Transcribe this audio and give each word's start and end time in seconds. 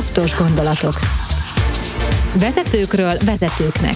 Kraftos 0.00 0.36
gondolatok. 0.36 0.98
Vezetőkről 2.38 3.16
vezetőknek. 3.24 3.94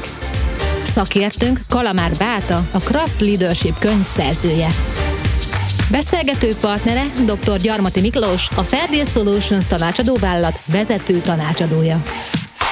Szakértőnk 0.85 1.61
Kalamár 1.69 2.13
Báta, 2.19 2.67
a 2.73 2.79
Kraft 2.79 3.21
Leadership 3.21 3.79
könyv 3.79 4.05
szerzője. 4.05 4.69
Beszélgető 5.91 6.55
partnere 6.61 7.03
dr. 7.25 7.59
Gyarmati 7.61 8.01
Miklós, 8.01 8.49
a 8.57 8.63
Fairdeal 8.63 9.07
Solutions 9.07 9.67
tanácsadóvállalat 9.67 10.61
vezető 10.67 11.19
tanácsadója. 11.19 12.03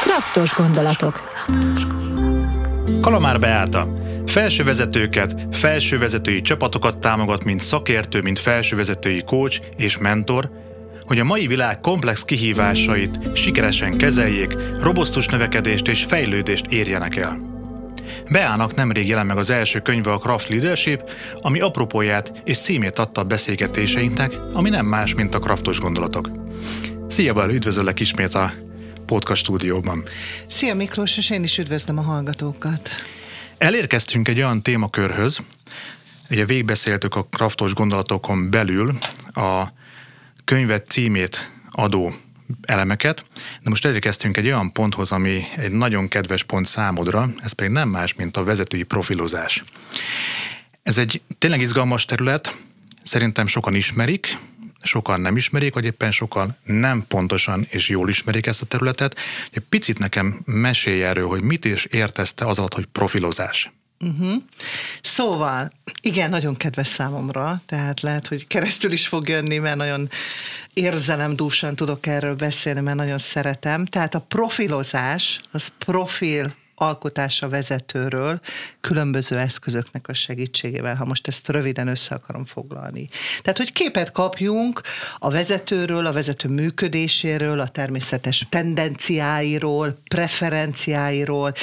Kraftos 0.03 0.55
gondolatok. 0.55 1.21
Kalamár 3.01 3.39
Beáta. 3.39 3.93
Felső 4.27 4.65
vezetőket, 4.65 5.47
felső 5.53 5.99
vezetői 5.99 6.41
csapatokat 6.41 6.99
támogat, 6.99 7.45
mint 7.45 7.61
szakértő, 7.61 8.21
mint 8.21 8.39
felső 8.39 8.77
vezetői 8.77 9.23
coach 9.23 9.61
és 9.77 9.99
mentor, 9.99 10.51
hogy 11.13 11.21
a 11.21 11.25
mai 11.25 11.47
világ 11.47 11.81
komplex 11.81 12.25
kihívásait 12.25 13.37
sikeresen 13.37 13.97
kezeljék, 13.97 14.57
robosztus 14.81 15.27
növekedést 15.27 15.89
és 15.89 16.05
fejlődést 16.05 16.67
érjenek 16.67 17.17
el. 17.17 17.41
Beának 18.31 18.75
nemrég 18.75 19.09
jelent 19.09 19.27
meg 19.27 19.37
az 19.37 19.51
első 19.51 19.81
könyve 19.81 20.13
a 20.13 20.19
Craft 20.19 20.49
Leadership, 20.49 21.11
ami 21.41 21.61
apropóját 21.61 22.43
és 22.45 22.59
címét 22.59 22.99
adta 22.99 23.21
a 23.21 23.25
beszélgetéseinknek, 23.25 24.33
ami 24.53 24.69
nem 24.69 24.87
más, 24.87 25.15
mint 25.15 25.35
a 25.35 25.39
kraftos 25.39 25.81
gondolatok. 25.81 26.31
Szia, 27.09 27.33
Bál, 27.33 27.51
üdvözöllek 27.51 28.01
ismét 28.01 28.35
a 28.35 28.53
podcast 29.07 29.43
stúdióban. 29.43 30.05
Szia 30.47 30.75
Miklós, 30.75 31.17
és 31.17 31.31
én 31.31 31.43
is 31.43 31.59
üdvözlöm 31.59 31.99
a 31.99 32.03
hallgatókat. 32.03 32.89
Elérkeztünk 33.59 34.29
egy 34.29 34.39
olyan 34.39 34.63
témakörhöz, 34.63 35.41
ugye 36.31 36.45
végbeszéltük 36.45 37.15
a 37.15 37.27
kraftos 37.31 37.75
gondolatokon 37.75 38.51
belül 38.51 38.99
a 39.33 39.81
könyvet 40.45 40.89
címét 40.89 41.51
adó 41.71 42.15
elemeket, 42.63 43.25
de 43.63 43.71
most 43.71 43.85
elérkeztünk 43.85 44.37
egy 44.37 44.47
olyan 44.47 44.73
ponthoz, 44.73 45.13
ami 45.13 45.45
egy 45.57 45.71
nagyon 45.71 46.09
kedves 46.09 46.45
pont 46.45 46.67
számodra, 46.67 47.33
ez 47.39 47.53
pedig 47.53 47.73
nem 47.73 47.89
más, 47.89 48.15
mint 48.15 48.37
a 48.37 48.45
vezetői 48.45 48.83
profilozás. 48.83 49.65
Ez 50.83 50.99
egy 50.99 51.23
tényleg 51.39 51.61
izgalmas 51.61 52.05
terület, 52.05 52.57
szerintem 53.03 53.47
sokan 53.47 53.75
ismerik, 53.75 54.39
sokan 54.83 55.21
nem 55.21 55.37
ismerik, 55.37 55.75
vagy 55.75 55.85
éppen 55.85 56.11
sokan 56.11 56.57
nem 56.65 57.05
pontosan 57.09 57.67
és 57.71 57.89
jól 57.89 58.09
ismerik 58.09 58.47
ezt 58.47 58.63
a 58.63 58.67
területet. 58.67 59.17
Egy 59.51 59.63
picit 59.69 59.99
nekem 59.99 60.41
mesélj 60.45 61.05
erről, 61.05 61.27
hogy 61.27 61.43
mit 61.43 61.65
is 61.65 61.85
értezte 61.85 62.47
az 62.47 62.59
alatt, 62.59 62.75
hogy 62.75 62.87
profilozás. 62.87 63.73
Uh-huh. 64.03 64.43
Szóval, 65.03 65.73
igen, 66.01 66.31
nagyon 66.31 66.57
kedves 66.57 66.87
számomra, 66.87 67.63
tehát 67.67 68.01
lehet, 68.01 68.27
hogy 68.27 68.47
keresztül 68.47 68.93
is 68.93 69.07
fog 69.07 69.29
jönni, 69.29 69.59
mert 69.59 69.77
nagyon 69.77 70.09
érzelemdúsan 70.75 71.77
tudok 71.77 72.07
erről 72.07 72.35
beszélni, 72.35 72.81
mert 72.81 72.97
nagyon 72.97 73.19
szeretem. 73.19 73.87
Tehát 73.87 74.15
a 74.15 74.25
profilozás, 74.29 75.41
az 75.51 75.73
profil 75.79 76.55
alkotása 76.75 77.49
vezetőről 77.49 78.41
különböző 78.81 79.39
eszközöknek 79.39 80.09
a 80.09 80.15
segítségével, 80.15 80.95
ha 80.95 81.05
most 81.05 81.29
ezt 81.29 81.49
röviden 81.49 81.89
össze 81.89 82.15
akarom 82.15 82.45
foglalni. 82.45 83.09
Tehát, 83.43 83.59
hogy 83.59 83.73
képet 83.73 84.13
kapjunk 84.13 84.81
a 85.19 85.31
vezetőről, 85.31 86.07
a 86.07 86.13
vezető 86.13 86.49
működéséről, 86.49 87.61
a 87.61 87.69
természetes 87.69 88.47
tendenciáiról, 88.49 89.99
preferenciáiról, 90.09 91.55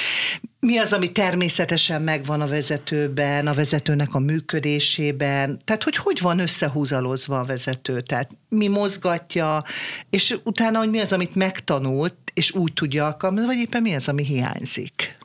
mi 0.60 0.78
az, 0.78 0.94
ami 0.94 1.12
természetesen 1.12 2.02
megvan 2.02 2.42
a 2.42 2.48
vezetőben, 2.48 3.48
a 3.48 3.54
vezetőnek 3.54 4.14
a 4.14 4.20
működésében, 4.20 5.60
tehát 5.66 5.84
hogy 5.84 5.96
hogy 5.96 6.20
van 6.22 6.40
összehúzalozva 6.40 7.40
a 7.40 7.46
vezető, 7.46 8.02
tehát 8.02 8.30
mi 8.50 8.68
mozgatja, 8.68 9.64
és 10.10 10.38
utána, 10.44 10.78
hogy 10.78 10.90
mi 10.90 11.00
az, 11.00 11.14
amit 11.14 11.36
megtanult, 11.36 12.16
és 12.34 12.52
úgy 12.52 12.74
tudja 12.74 13.06
alkalmazni, 13.06 13.48
vagy 13.48 13.58
éppen 13.58 13.82
mi 13.82 13.96
az, 13.96 14.08
ami 14.08 14.24
hiányzik. 14.24 15.18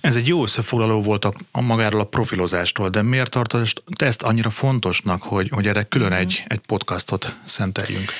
Ez 0.00 0.16
egy 0.16 0.28
jó 0.28 0.42
összefoglaló 0.42 1.02
volt 1.02 1.24
a, 1.24 1.34
a 1.50 1.60
magáról 1.60 2.00
a 2.00 2.04
profilozástól, 2.04 2.88
de 2.88 3.02
miért 3.02 3.30
tartod 3.30 3.66
ezt 3.96 4.22
annyira 4.22 4.50
fontosnak, 4.50 5.22
hogy, 5.22 5.48
hogy 5.48 5.66
erre 5.66 5.82
külön 5.82 6.06
uh-huh. 6.06 6.22
egy, 6.22 6.42
egy 6.46 6.60
podcastot 6.66 7.36
szenteljünk? 7.44 8.12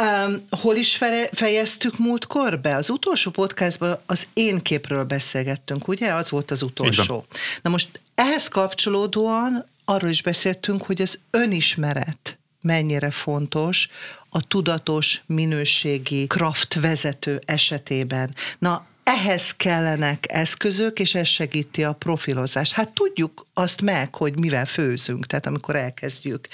Um, 0.00 0.46
hol 0.50 0.76
is 0.76 0.96
fejeztük 1.32 1.98
múltkor 1.98 2.60
be? 2.60 2.76
Az 2.76 2.90
utolsó 2.90 3.30
podcastban 3.30 3.98
az 4.06 4.26
én 4.32 4.58
képről 4.58 5.04
beszélgettünk, 5.04 5.88
ugye? 5.88 6.12
Az 6.12 6.30
volt 6.30 6.50
az 6.50 6.62
utolsó. 6.62 7.24
Na 7.62 7.70
most 7.70 8.00
ehhez 8.14 8.48
kapcsolódóan 8.48 9.66
arról 9.84 10.10
is 10.10 10.22
beszéltünk, 10.22 10.82
hogy 10.82 11.02
az 11.02 11.20
önismeret 11.30 12.38
mennyire 12.60 13.10
fontos 13.10 13.88
a 14.28 14.46
tudatos, 14.46 15.22
minőségi 15.26 16.26
kraft 16.26 16.74
vezető 16.74 17.42
esetében. 17.44 18.34
Na, 18.58 18.86
ehhez 19.08 19.56
kellenek 19.56 20.24
eszközök, 20.28 20.98
és 20.98 21.14
ez 21.14 21.26
segíti 21.26 21.84
a 21.84 21.92
profilozást. 21.92 22.72
Hát 22.72 22.88
tudjuk 22.88 23.46
azt 23.54 23.82
meg, 23.82 24.14
hogy 24.14 24.38
mivel 24.38 24.66
főzünk, 24.66 25.26
tehát 25.26 25.46
amikor 25.46 25.76
elkezdjük. 25.76 26.48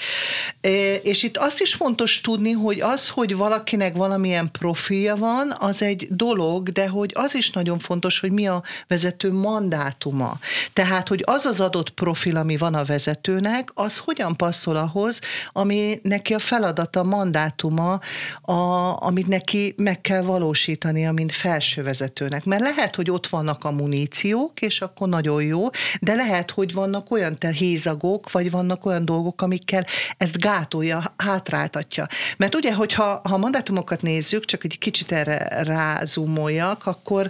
És 1.01 1.23
itt 1.23 1.37
azt 1.37 1.61
is 1.61 1.73
fontos 1.73 2.21
tudni, 2.21 2.51
hogy 2.51 2.81
az, 2.81 3.09
hogy 3.09 3.35
valakinek 3.35 3.95
valamilyen 3.95 4.51
profilja 4.51 5.15
van, 5.15 5.55
az 5.59 5.81
egy 5.81 6.07
dolog, 6.09 6.69
de 6.69 6.87
hogy 6.87 7.11
az 7.13 7.35
is 7.35 7.51
nagyon 7.51 7.79
fontos, 7.79 8.19
hogy 8.19 8.31
mi 8.31 8.47
a 8.47 8.63
vezető 8.87 9.31
mandátuma. 9.31 10.39
Tehát, 10.73 11.07
hogy 11.07 11.23
az 11.25 11.45
az 11.45 11.59
adott 11.59 11.89
profil, 11.89 12.37
ami 12.37 12.57
van 12.57 12.73
a 12.73 12.83
vezetőnek, 12.83 13.71
az 13.73 13.97
hogyan 13.97 14.35
passzol 14.35 14.75
ahhoz, 14.75 15.19
ami 15.51 15.99
neki 16.03 16.33
a 16.33 16.39
feladata, 16.39 17.03
mandátuma, 17.03 17.99
a, 18.41 18.53
amit 19.01 19.27
neki 19.27 19.73
meg 19.77 20.01
kell 20.01 20.21
valósítania, 20.21 21.11
mint 21.11 21.31
felső 21.31 21.83
vezetőnek. 21.83 22.43
Mert 22.45 22.61
lehet, 22.61 22.95
hogy 22.95 23.11
ott 23.11 23.27
vannak 23.27 23.63
a 23.63 23.71
muníciók, 23.71 24.61
és 24.61 24.81
akkor 24.81 25.09
nagyon 25.09 25.43
jó, 25.43 25.69
de 25.99 26.15
lehet, 26.15 26.51
hogy 26.51 26.73
van 26.73 26.85
vannak 26.85 27.11
olyan 27.11 27.37
hézagok, 27.53 28.31
vagy 28.31 28.51
vannak 28.51 28.85
olyan 28.85 29.05
dolgok, 29.05 29.41
amikkel 29.41 29.85
ezt 30.17 30.37
gátolja, 30.37 31.13
hátráltatja. 31.17 32.07
Mert 32.37 32.55
ugye, 32.55 32.73
hogyha 32.73 33.21
ha 33.23 33.37
mandátumokat 33.37 34.01
nézzük, 34.01 34.45
csak 34.45 34.63
egy 34.63 34.77
kicsit 34.77 35.11
erre 35.11 35.63
rázumoljak, 35.63 36.85
akkor 36.85 37.29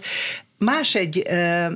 Más, 0.58 0.96
egy, 0.96 1.24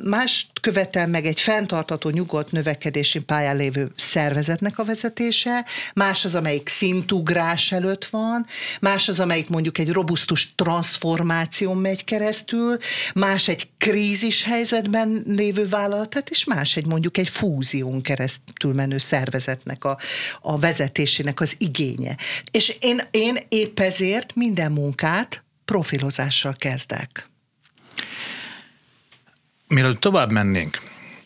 más 0.04 0.48
követel 0.62 1.08
meg 1.08 1.26
egy 1.26 1.40
fenntartató 1.40 2.10
nyugodt 2.10 2.52
növekedési 2.52 3.20
pályán 3.20 3.56
lévő 3.56 3.92
szervezetnek 3.96 4.80
a 4.80 4.84
vezetése, 4.84 5.66
más 5.94 6.26
az, 6.26 6.36
amelyik 6.36 6.70
szintugrás 6.70 7.72
előtt 7.72 8.06
van, 8.06 8.46
más 8.82 9.10
az, 9.10 9.20
amelyik 9.20 9.50
mondjuk 9.50 9.78
egy 9.78 9.92
robusztus 9.92 10.56
transformáción 10.56 11.78
megy 11.78 12.04
keresztül, 12.04 12.78
más 13.14 13.48
egy 13.48 13.70
krízis 13.78 14.44
helyzetben 14.44 15.24
lévő 15.28 15.68
vállalatot, 15.68 16.30
és 16.30 16.44
más 16.44 16.76
egy 16.76 16.86
mondjuk 16.86 17.18
egy 17.18 17.30
fúzión 17.30 18.02
keresztül 18.02 18.74
menő 18.74 18.98
szervezetnek 18.98 19.84
a, 19.84 19.98
a 20.42 20.58
vezetésének 20.58 21.40
az 21.40 21.56
igénye. 21.58 22.18
És 22.52 22.78
én, 22.80 23.02
én 23.12 23.38
épp 23.50 23.80
ezért 23.80 24.36
minden 24.36 24.72
munkát 24.72 25.44
profilozással 25.66 26.56
kezdek. 26.58 27.29
Mielőtt 29.70 30.00
tovább 30.00 30.32
mennénk, 30.32 30.82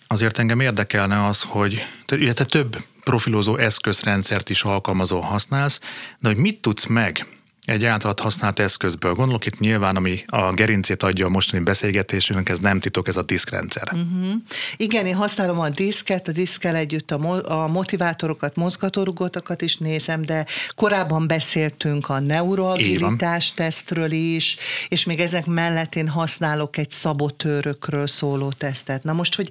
azért 0.08 0.40
engem 0.40 0.60
érdekelne 0.60 1.26
az, 1.26 1.42
hogy 1.42 1.86
te, 2.06 2.34
te 2.34 2.46
több 2.46 2.84
profilozó 3.04 3.58
eszközrendszert 3.58 4.50
is 4.50 4.64
alkalmazó 4.64 5.20
használsz, 5.20 5.80
de 6.20 6.28
hogy 6.28 6.38
mit 6.38 6.62
tudsz 6.62 6.86
meg 6.86 7.26
egy 7.66 7.86
általad 7.86 8.20
használt 8.20 8.60
eszközből. 8.60 9.14
Gondolok 9.14 9.46
itt 9.46 9.60
nyilván, 9.60 9.96
ami 9.96 10.24
a 10.26 10.52
gerincét 10.52 11.04
adja 11.04 11.26
a 11.26 11.30
mostani 11.30 11.64
beszélgetésünknek, 11.64 12.50
ez 12.50 12.60
nem 12.60 12.80
titok, 12.80 13.08
ez 13.08 13.18
a 13.18 13.24
diszkrendszer. 13.24 13.90
Uh-huh. 13.92 14.34
Igen, 14.78 15.06
én 15.06 15.16
használom 15.16 15.60
a 15.60 15.70
diszket, 15.70 16.28
a 16.28 16.32
diszkel 16.32 16.76
együtt 16.76 17.12
a, 17.12 17.18
mo- 17.18 17.46
a 17.46 17.68
motivátorokat, 17.68 18.56
mozgatórugótokat 18.56 19.62
is 19.62 19.78
nézem, 19.78 20.22
de 20.22 20.46
korábban 20.76 21.28
beszéltünk 21.28 22.10
a 22.10 22.20
neuroagilitás 22.20 23.52
tesztről 23.52 24.12
is, 24.12 24.58
és 24.88 25.04
még 25.04 25.20
ezek 25.20 25.46
mellett 25.46 25.96
én 25.96 26.08
használok 26.08 26.78
egy 26.78 26.92
szabotőrökről 26.92 28.08
szóló 28.08 28.52
tesztet. 28.52 29.04
Na 29.04 29.14
most, 29.14 29.36
hogy 29.36 29.50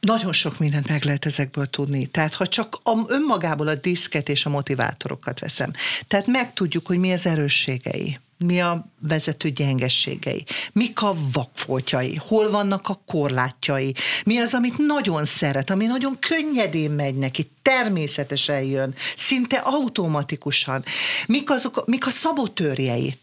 nagyon 0.00 0.32
sok 0.32 0.58
mindent 0.58 0.88
meg 0.88 1.04
lehet 1.04 1.26
ezekből 1.26 1.66
tudni. 1.70 2.06
Tehát 2.06 2.34
ha 2.34 2.46
csak 2.46 2.78
a, 2.82 3.04
önmagából 3.06 3.68
a 3.68 3.74
diszket 3.74 4.28
és 4.28 4.46
a 4.46 4.50
motivátorokat 4.50 5.40
veszem, 5.40 5.72
tehát 6.06 6.26
megtudjuk, 6.26 6.86
hogy 6.86 6.98
mi 6.98 7.12
az 7.12 7.26
erősségei, 7.26 8.18
mi 8.38 8.60
a 8.60 8.86
vezető 9.00 9.50
gyengességei, 9.50 10.44
mik 10.72 11.02
a 11.02 11.16
vakfoltjai, 11.32 12.14
hol 12.14 12.50
vannak 12.50 12.88
a 12.88 13.02
korlátjai, 13.06 13.94
mi 14.24 14.38
az, 14.38 14.54
amit 14.54 14.78
nagyon 14.78 15.24
szeret, 15.24 15.70
ami 15.70 15.86
nagyon 15.86 16.18
könnyedén 16.18 16.90
megy 16.90 17.14
neki, 17.14 17.50
természetesen 17.62 18.62
jön, 18.62 18.94
szinte 19.16 19.56
automatikusan, 19.56 20.84
mik, 21.26 21.50
azok, 21.50 21.86
mik 21.86 22.06
a 22.06 22.10
szabotőrjei. 22.10 23.14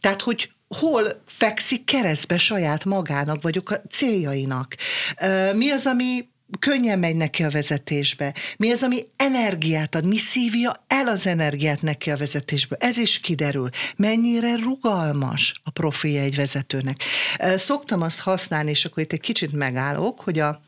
Tehát, 0.00 0.22
hogy 0.22 0.52
hol 0.78 1.22
fekszik 1.26 1.84
keresztbe 1.84 2.38
saját 2.38 2.84
magának, 2.84 3.42
vagyok 3.42 3.70
a 3.70 3.82
céljainak. 3.90 4.74
Mi 5.54 5.70
az, 5.70 5.86
ami 5.86 6.30
könnyen 6.58 6.98
megy 6.98 7.16
neki 7.16 7.42
a 7.42 7.50
vezetésbe, 7.50 8.34
mi 8.56 8.70
az, 8.70 8.82
ami 8.82 9.04
energiát 9.16 9.94
ad, 9.94 10.06
mi 10.06 10.16
szívja 10.16 10.84
el 10.86 11.08
az 11.08 11.26
energiát 11.26 11.82
neki 11.82 12.10
a 12.10 12.16
vezetésbe. 12.16 12.76
Ez 12.80 12.96
is 12.98 13.20
kiderül. 13.20 13.68
Mennyire 13.96 14.56
rugalmas 14.56 15.60
a 15.64 15.70
profilja 15.70 16.22
egy 16.22 16.36
vezetőnek. 16.36 16.96
Szoktam 17.56 18.02
azt 18.02 18.20
használni, 18.20 18.70
és 18.70 18.84
akkor 18.84 19.02
itt 19.02 19.12
egy 19.12 19.20
kicsit 19.20 19.52
megállok, 19.52 20.20
hogy 20.20 20.38
a 20.38 20.62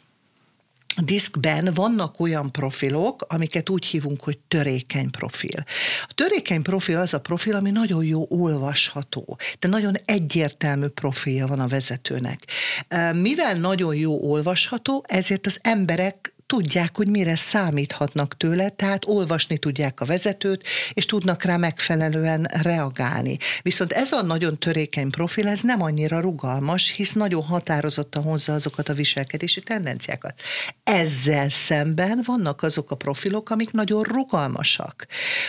diszkben 1.03 1.75
vannak 1.75 2.21
olyan 2.21 2.53
profilok, 2.53 3.25
amiket 3.29 3.71
úgy 3.71 3.87
hívunk, 3.87 4.21
hogy 4.21 4.39
törékeny 4.39 5.11
profil. 5.11 5.65
A 6.09 6.13
törékeny 6.15 6.63
profil 6.63 6.99
az 6.99 7.15
a 7.15 7.21
profil, 7.21 7.55
ami 7.55 7.71
nagyon 7.71 8.05
jó 8.05 8.27
olvasható, 8.29 9.39
de 9.59 9.69
nagyon 9.69 9.95
egyértelmű 10.05 10.87
profilja 10.87 11.47
van 11.47 11.61
a 11.61 11.69
vezetőnek. 11.69 12.45
Mivel 13.13 13.55
nagyon 13.55 13.95
jó 13.95 14.31
olvasható, 14.31 15.05
ezért 15.09 15.47
az 15.47 15.59
emberek 15.63 16.34
tudják, 16.47 16.97
hogy 16.97 17.09
mire 17.09 17.37
számíthatnak 17.37 18.37
tőle, 18.37 18.69
tehát 18.69 19.05
olvasni 19.07 19.59
tudják 19.59 20.01
a 20.01 20.05
vezetőt, 20.05 20.65
és 20.93 21.07
tudnak 21.07 21.43
rá 21.43 21.57
megfelelően 21.57 22.43
reagálni. 22.63 23.39
Viszont 23.63 23.93
ez 23.93 24.13
a 24.13 24.23
nagyon 24.23 24.59
törékeny 24.59 25.11
profil, 25.11 25.49
ez 25.49 25.61
nem 25.61 25.83
annyira 25.83 26.21
rugalmas, 26.21 26.91
hisz 26.91 27.13
nagyon 27.13 27.43
határozottan 27.43 28.23
hozza 28.23 28.53
azokat 28.53 28.89
a 28.89 28.95
viselkedési 28.95 29.61
tendenciákat. 29.61 30.35
Ezzel 30.85 31.51
szemben 31.51 32.23
vannak 32.27 32.63
azok 32.63 32.91
a 32.91 32.97
profilok, 32.97 33.51
amik 33.51 33.71
nagyon 33.71 34.03
rugalmasak, 34.03 35.07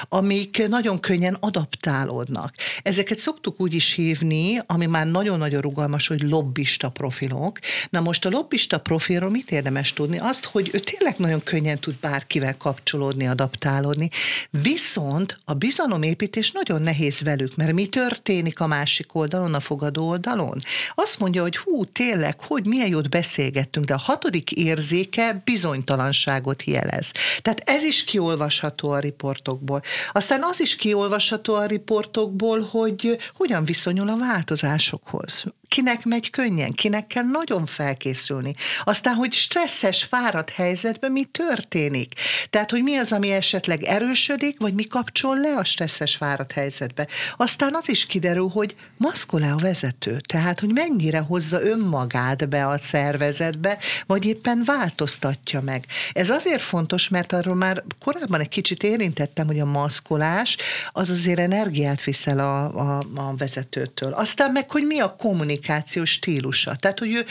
amik 0.10 0.68
nagyon 0.68 1.00
könnyen 1.00 1.38
adaptálódnak. 1.40 2.54
Ezeket 2.82 3.18
szoktuk 3.18 3.62
úgy 3.62 3.74
is 3.74 3.94
hívni, 3.94 4.62
ami 4.66 4.86
már 4.86 5.08
nagyon-nagyon 5.08 5.62
rugalmas, 5.62 6.08
hogy 6.08 6.22
lobbista 6.22 6.90
profilok. 6.90 7.60
Na 7.90 8.02
most 8.02 8.26
a 8.26 8.30
lobbista 8.30 8.80
profilról 8.80 9.30
mit 9.30 9.52
érdemes 9.52 9.94
tudni? 9.94 10.18
Azt, 10.18 10.46
hogy 10.46 10.70
ő 10.74 10.80
tényleg 10.86 11.16
nagyon 11.18 11.44
könnyen 11.44 11.80
tud 11.80 11.96
bárkivel 11.96 12.58
kapcsolódni, 12.58 13.28
adaptálódni. 13.28 14.10
Viszont 14.50 15.40
a 15.46 15.54
bizalomépítés 15.54 16.52
nagyon 16.52 16.82
nehéz 16.82 17.22
velük, 17.22 17.56
mert 17.56 17.74
mi 17.74 17.88
történik 17.88 18.60
a 18.60 18.68
másik 18.68 19.16
oldalon, 19.16 19.54
a 19.54 19.60
fogadó 19.60 20.08
oldalon? 20.08 20.62
Azt 20.96 21.20
mondja, 21.20 21.42
hogy 21.42 21.58
hú, 21.58 21.86
tényleg, 21.86 22.40
hogy 22.40 22.66
milyen 22.66 22.88
jót 22.88 23.10
beszélgettünk, 23.10 23.86
de 23.86 23.94
a 23.94 23.98
hatodik 23.98 24.52
érzéke 24.52 25.42
bizonytalanságot 25.44 26.64
jelez. 26.64 27.12
Tehát 27.42 27.62
ez 27.66 27.84
is 27.84 28.04
kiolvasható 28.04 28.90
a 28.92 29.00
riportokból. 29.00 29.82
Aztán 30.12 30.44
az 30.44 30.62
is 30.62 30.76
kiolvasható 30.76 31.54
a 31.54 31.66
riportokból, 31.66 32.62
hogy 32.62 33.18
hogyan 33.34 33.66
viszonyul 33.66 34.10
a 34.10 34.18
változásokhoz 34.18 35.46
kinek 35.76 36.06
megy 36.06 36.30
könnyen, 36.30 36.72
kinek 36.72 37.08
kell 37.08 37.24
nagyon 37.24 37.66
felkészülni. 37.66 38.54
Aztán, 38.84 39.16
hogy 39.16 39.34
stresszes, 39.34 40.04
fáradt 40.04 40.50
helyzetben 40.50 41.12
mi 41.12 41.24
történik. 41.24 42.14
Tehát, 42.50 42.72
hogy 42.72 42.84
mi 42.84 42.96
az, 42.96 43.12
ami 43.12 43.32
esetleg 43.32 43.84
erősödik, 43.84 44.60
vagy 44.60 44.74
mi 44.74 44.84
kapcsol 44.84 45.40
le 45.40 45.56
a 45.56 45.64
stresszes, 45.64 46.16
fáradt 46.16 46.52
helyzetbe. 46.52 47.08
Aztán 47.38 47.76
az 47.76 47.90
is 47.90 48.06
kiderül, 48.06 48.50
hogy 48.50 48.76
maszkol-e 48.98 49.52
a 49.52 49.58
vezető. 49.58 50.20
Tehát, 50.28 50.60
hogy 50.60 50.74
mennyire 50.74 51.20
hozza 51.20 51.62
önmagát 51.62 52.50
be 52.50 52.68
a 52.68 52.80
szervezetbe, 52.80 53.78
vagy 54.06 54.26
éppen 54.26 54.64
változtatja 54.66 55.62
meg. 55.62 55.86
Ez 56.14 56.30
azért 56.30 56.62
fontos, 56.62 57.10
mert 57.10 57.34
arról 57.34 57.56
már 57.56 57.84
korábban 58.04 58.40
egy 58.40 58.50
kicsit 58.50 58.84
érintettem, 58.84 59.46
hogy 59.46 59.60
a 59.60 59.66
maszkolás 59.66 60.58
az 60.92 61.10
azért 61.10 61.40
energiát 61.40 62.04
viszel 62.04 62.40
a, 62.40 62.64
a, 62.64 62.98
a 63.16 63.36
vezetőtől. 63.38 64.14
Aztán 64.14 64.52
meg, 64.52 64.72
hogy 64.72 64.84
mi 64.84 65.00
a 65.00 65.16
kommunikáció 65.16 65.64
kommunikációs 65.66 66.10
stílusa. 66.10 66.76
Tehát, 66.76 67.00
hogy 67.00 67.14
ő 67.14 67.26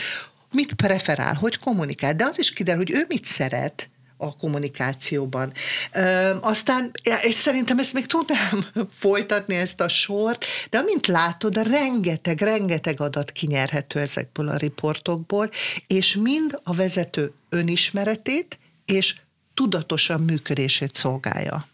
mit 0.51 0.73
preferál, 0.73 1.33
hogy 1.33 1.57
kommunikál. 1.57 2.15
De 2.15 2.25
az 2.25 2.39
is 2.39 2.53
kiderül, 2.53 2.83
hogy 2.83 2.93
ő 2.93 3.05
mit 3.07 3.25
szeret, 3.25 3.89
a 4.17 4.35
kommunikációban. 4.37 5.53
Ö, 5.93 6.35
aztán, 6.41 6.91
és 7.21 7.33
szerintem 7.33 7.79
ezt 7.79 7.93
még 7.93 8.05
tudnám 8.05 8.65
folytatni, 8.99 9.55
ezt 9.55 9.81
a 9.81 9.87
sort, 9.87 10.45
de 10.69 10.77
amint 10.77 11.07
látod, 11.07 11.67
rengeteg, 11.67 12.41
rengeteg 12.41 13.01
adat 13.01 13.31
kinyerhető 13.31 13.99
ezekből 13.99 14.47
a 14.47 14.55
riportokból, 14.55 15.49
és 15.87 16.15
mind 16.15 16.59
a 16.63 16.73
vezető 16.73 17.33
önismeretét 17.49 18.59
és 18.85 19.15
tudatosan 19.53 20.21
működését 20.21 20.95
szolgálja. 20.95 21.67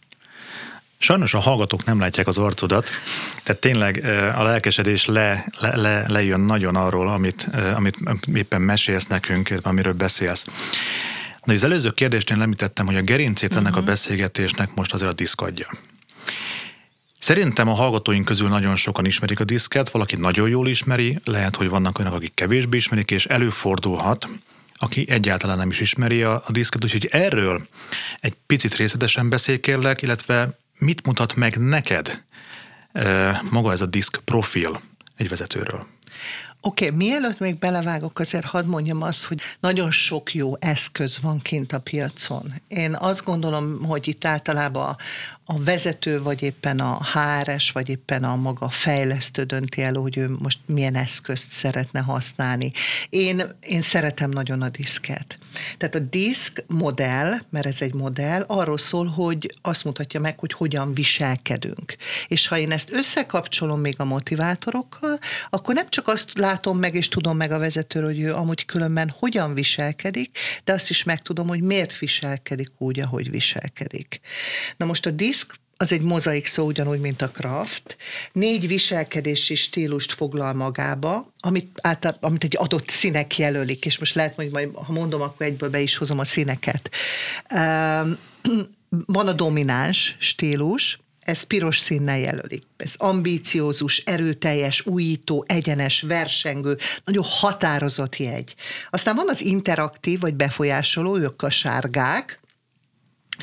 Sajnos 1.04 1.34
a 1.34 1.40
hallgatók 1.40 1.86
nem 1.86 2.00
látják 2.00 2.28
az 2.28 2.38
arcodat, 2.38 2.90
tehát 3.44 3.62
tényleg 3.62 4.04
a 4.36 4.44
lelkesedés 4.44 5.06
le, 5.06 5.46
le, 5.60 5.76
le, 5.76 6.06
lejön 6.08 6.40
nagyon 6.40 6.76
arról, 6.76 7.08
amit, 7.08 7.50
amit 7.76 7.98
éppen 8.34 8.62
mesélsz 8.62 9.08
nekünk, 9.08 9.54
amiről 9.62 9.94
beszélsz. 9.94 10.46
Na, 11.44 11.54
az 11.54 11.64
előző 11.64 11.90
kérdésnél 11.90 12.42
említettem, 12.42 12.86
hogy 12.86 12.96
a 12.96 13.02
gerincét 13.02 13.56
ennek 13.56 13.76
a 13.76 13.78
mhm. 13.78 13.86
beszélgetésnek 13.86 14.74
most 14.76 14.94
azért 14.94 15.12
a 15.12 15.14
diszk 15.14 15.42
adja. 15.42 15.68
Szerintem 17.20 17.68
a 17.68 17.74
hallgatóink 17.74 18.26
közül 18.26 18.48
nagyon 18.48 18.76
sokan 18.76 19.06
ismerik 19.06 19.40
a 19.40 19.44
diszket, 19.44 19.90
valaki 19.90 20.16
nagyon 20.16 20.50
jól 20.50 20.68
ismeri, 20.68 21.20
lehet, 21.24 21.56
hogy 21.56 21.70
vannak 21.70 22.00
olyanok, 22.00 22.18
akik 22.18 22.34
kevésbé 22.34 22.78
ismerik, 22.78 23.12
és 23.12 23.26
előfordulhat, 23.26 24.28
aki 24.78 25.06
egyáltalán 25.10 25.58
nem 25.58 25.70
is 25.70 25.80
ismeri 25.80 26.24
a, 26.24 26.44
a 26.46 26.52
diszket, 26.52 26.84
úgyhogy 26.84 27.08
erről 27.12 27.68
egy 28.20 28.34
picit 28.46 28.76
részletesen 28.76 29.30
beszélj 29.30 29.60
kérlek, 29.60 30.02
illetve 30.02 30.60
mit 30.82 31.06
mutat 31.06 31.36
meg 31.36 31.58
neked 31.58 32.24
maga 33.52 33.72
ez 33.72 33.82
a 33.82 33.86
diszk 33.86 34.20
profil 34.26 34.82
egy 35.16 35.30
vezetőről? 35.30 35.86
Oké, 36.64 36.86
okay, 36.86 36.98
mielőtt 36.98 37.40
még 37.40 37.58
belevágok, 37.58 38.20
azért 38.20 38.46
hadd 38.46 38.66
mondjam 38.66 39.02
azt, 39.02 39.24
hogy 39.24 39.42
nagyon 39.60 39.92
sok 39.92 40.34
jó 40.34 40.54
eszköz 40.60 41.20
van 41.22 41.40
kint 41.40 41.74
a 41.74 41.80
piacon. 41.80 42.54
Én 42.68 42.96
azt 42.96 43.26
gondolom, 43.26 43.84
hogy 43.84 44.08
itt 44.08 44.26
általában 44.26 44.96
a 45.54 45.64
vezető, 45.64 46.22
vagy 46.22 46.42
éppen 46.42 46.80
a 46.80 47.00
HRS, 47.04 47.72
vagy 47.72 47.90
éppen 47.90 48.24
a 48.24 48.36
maga 48.36 48.70
fejlesztő 48.70 49.44
dönti 49.44 49.82
el, 49.82 49.94
hogy 49.94 50.18
ő 50.18 50.30
most 50.40 50.60
milyen 50.66 50.96
eszközt 50.96 51.52
szeretne 51.52 52.00
használni. 52.00 52.72
Én, 53.10 53.44
én 53.62 53.82
szeretem 53.82 54.30
nagyon 54.30 54.62
a 54.62 54.70
diszket. 54.70 55.38
Tehát 55.78 55.96
a 55.96 56.00
diszk 56.00 56.64
modell, 56.68 57.34
mert 57.50 57.66
ez 57.66 57.82
egy 57.82 57.94
modell, 57.94 58.44
arról 58.48 58.78
szól, 58.78 59.06
hogy 59.06 59.56
azt 59.62 59.84
mutatja 59.84 60.20
meg, 60.20 60.40
hogy 60.40 60.54
hogyan 60.54 60.94
viselkedünk. 60.94 61.96
És 62.28 62.48
ha 62.48 62.58
én 62.58 62.72
ezt 62.72 62.92
összekapcsolom 62.92 63.80
még 63.80 63.96
a 63.98 64.06
motivátorokkal, 64.06 65.20
akkor 65.50 65.76
nem 65.76 65.90
csak 65.90 66.08
azt 66.08 66.32
látom 66.34 66.78
meg, 66.78 66.96
és 66.96 67.10
tudom 67.10 67.38
meg 67.38 67.52
a 67.52 67.60
vezetőről, 67.60 68.10
hogy 68.10 68.22
ő 68.22 68.34
amúgy 68.34 68.66
különben 68.66 69.14
hogyan 69.20 69.54
viselkedik, 69.54 70.38
de 70.64 70.74
azt 70.74 70.90
is 70.90 71.04
megtudom, 71.04 71.48
hogy 71.48 71.62
miért 71.62 71.98
viselkedik 71.98 72.72
úgy, 72.78 73.00
ahogy 73.00 73.30
viselkedik. 73.30 74.20
Na 74.78 74.86
most 74.86 75.06
a 75.06 75.12
diszk 75.12 75.41
az 75.82 75.92
egy 75.92 76.02
mozaik 76.02 76.46
szó, 76.46 76.66
ugyanúgy, 76.66 77.00
mint 77.00 77.22
a 77.22 77.30
craft. 77.30 77.98
Négy 78.32 78.68
viselkedési 78.68 79.56
stílust 79.56 80.12
foglal 80.12 80.54
magába, 80.54 81.34
amit, 81.40 81.80
által, 81.82 82.18
amit 82.20 82.44
egy 82.44 82.56
adott 82.58 82.90
színek 82.90 83.38
jelölik, 83.38 83.86
és 83.86 84.00
most 84.00 84.16
lehet, 84.16 84.36
hogy 84.36 84.50
majd, 84.50 84.70
ha 84.74 84.94
mondom, 84.94 85.22
akkor 85.22 85.46
egyből 85.46 85.70
be 85.70 85.80
is 85.80 85.98
hozom 85.98 86.20
a 86.20 86.26
színeket. 86.26 86.90
Van 89.06 89.28
a 89.28 89.34
domináns 89.34 90.16
stílus, 90.20 91.00
ez 91.20 91.44
piros 91.44 91.80
színnel 91.80 92.20
jelölik. 92.20 92.64
Ez 92.78 92.94
ambíciózus, 92.98 93.98
erőteljes, 93.98 94.86
újító, 94.86 95.44
egyenes, 95.48 96.02
versengő, 96.02 96.78
nagyon 97.06 97.24
határozott 97.28 98.18
jegy. 98.18 98.56
Aztán 98.90 99.16
van 99.16 99.30
az 99.30 99.42
interaktív, 99.42 100.20
vagy 100.20 100.34
befolyásoló, 100.34 101.18
ők 101.18 101.42
a 101.42 101.50
sárgák, 101.50 102.41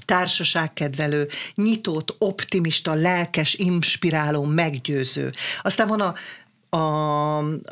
társaságkedvelő, 0.04 1.28
nyitott, 1.54 2.14
optimista, 2.18 2.94
lelkes, 2.94 3.54
inspiráló, 3.54 4.44
meggyőző. 4.44 5.32
Aztán 5.62 5.88
van 5.88 6.00
a 6.00 6.14
a, 6.70 6.78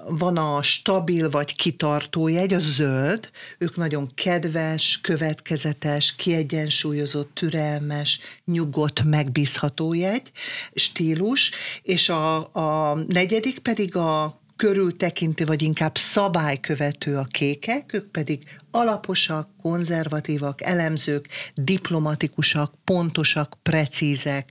van 0.09 0.37
a 0.37 0.63
stabil 0.63 1.31
vagy 1.31 1.57
kitartó 1.57 2.29
jegy, 2.29 2.55
a 2.55 2.61
zöld, 2.61 3.31
ők 3.59 3.77
nagyon 3.77 4.11
kedves, 4.15 4.99
következetes, 5.03 6.15
kiegyensúlyozott, 6.15 7.35
türelmes, 7.35 8.21
nyugodt, 8.45 9.03
megbízható 9.05 9.95
jegy, 9.95 10.31
stílus, 10.75 11.51
és 11.83 12.09
a, 12.09 12.55
a 12.55 12.95
negyedik 13.09 13.59
pedig 13.59 13.97
a 13.97 14.39
körültekintő, 14.57 15.45
vagy 15.45 15.63
inkább 15.63 15.99
szabálykövető 15.99 17.17
a 17.17 17.25
kékek, 17.25 17.93
ők 17.93 18.11
pedig 18.11 18.59
alaposak, 18.71 19.49
konzervatívak, 19.63 20.63
elemzők, 20.63 21.29
diplomatikusak, 21.55 22.75
pontosak, 22.85 23.57
precízek, 23.63 24.51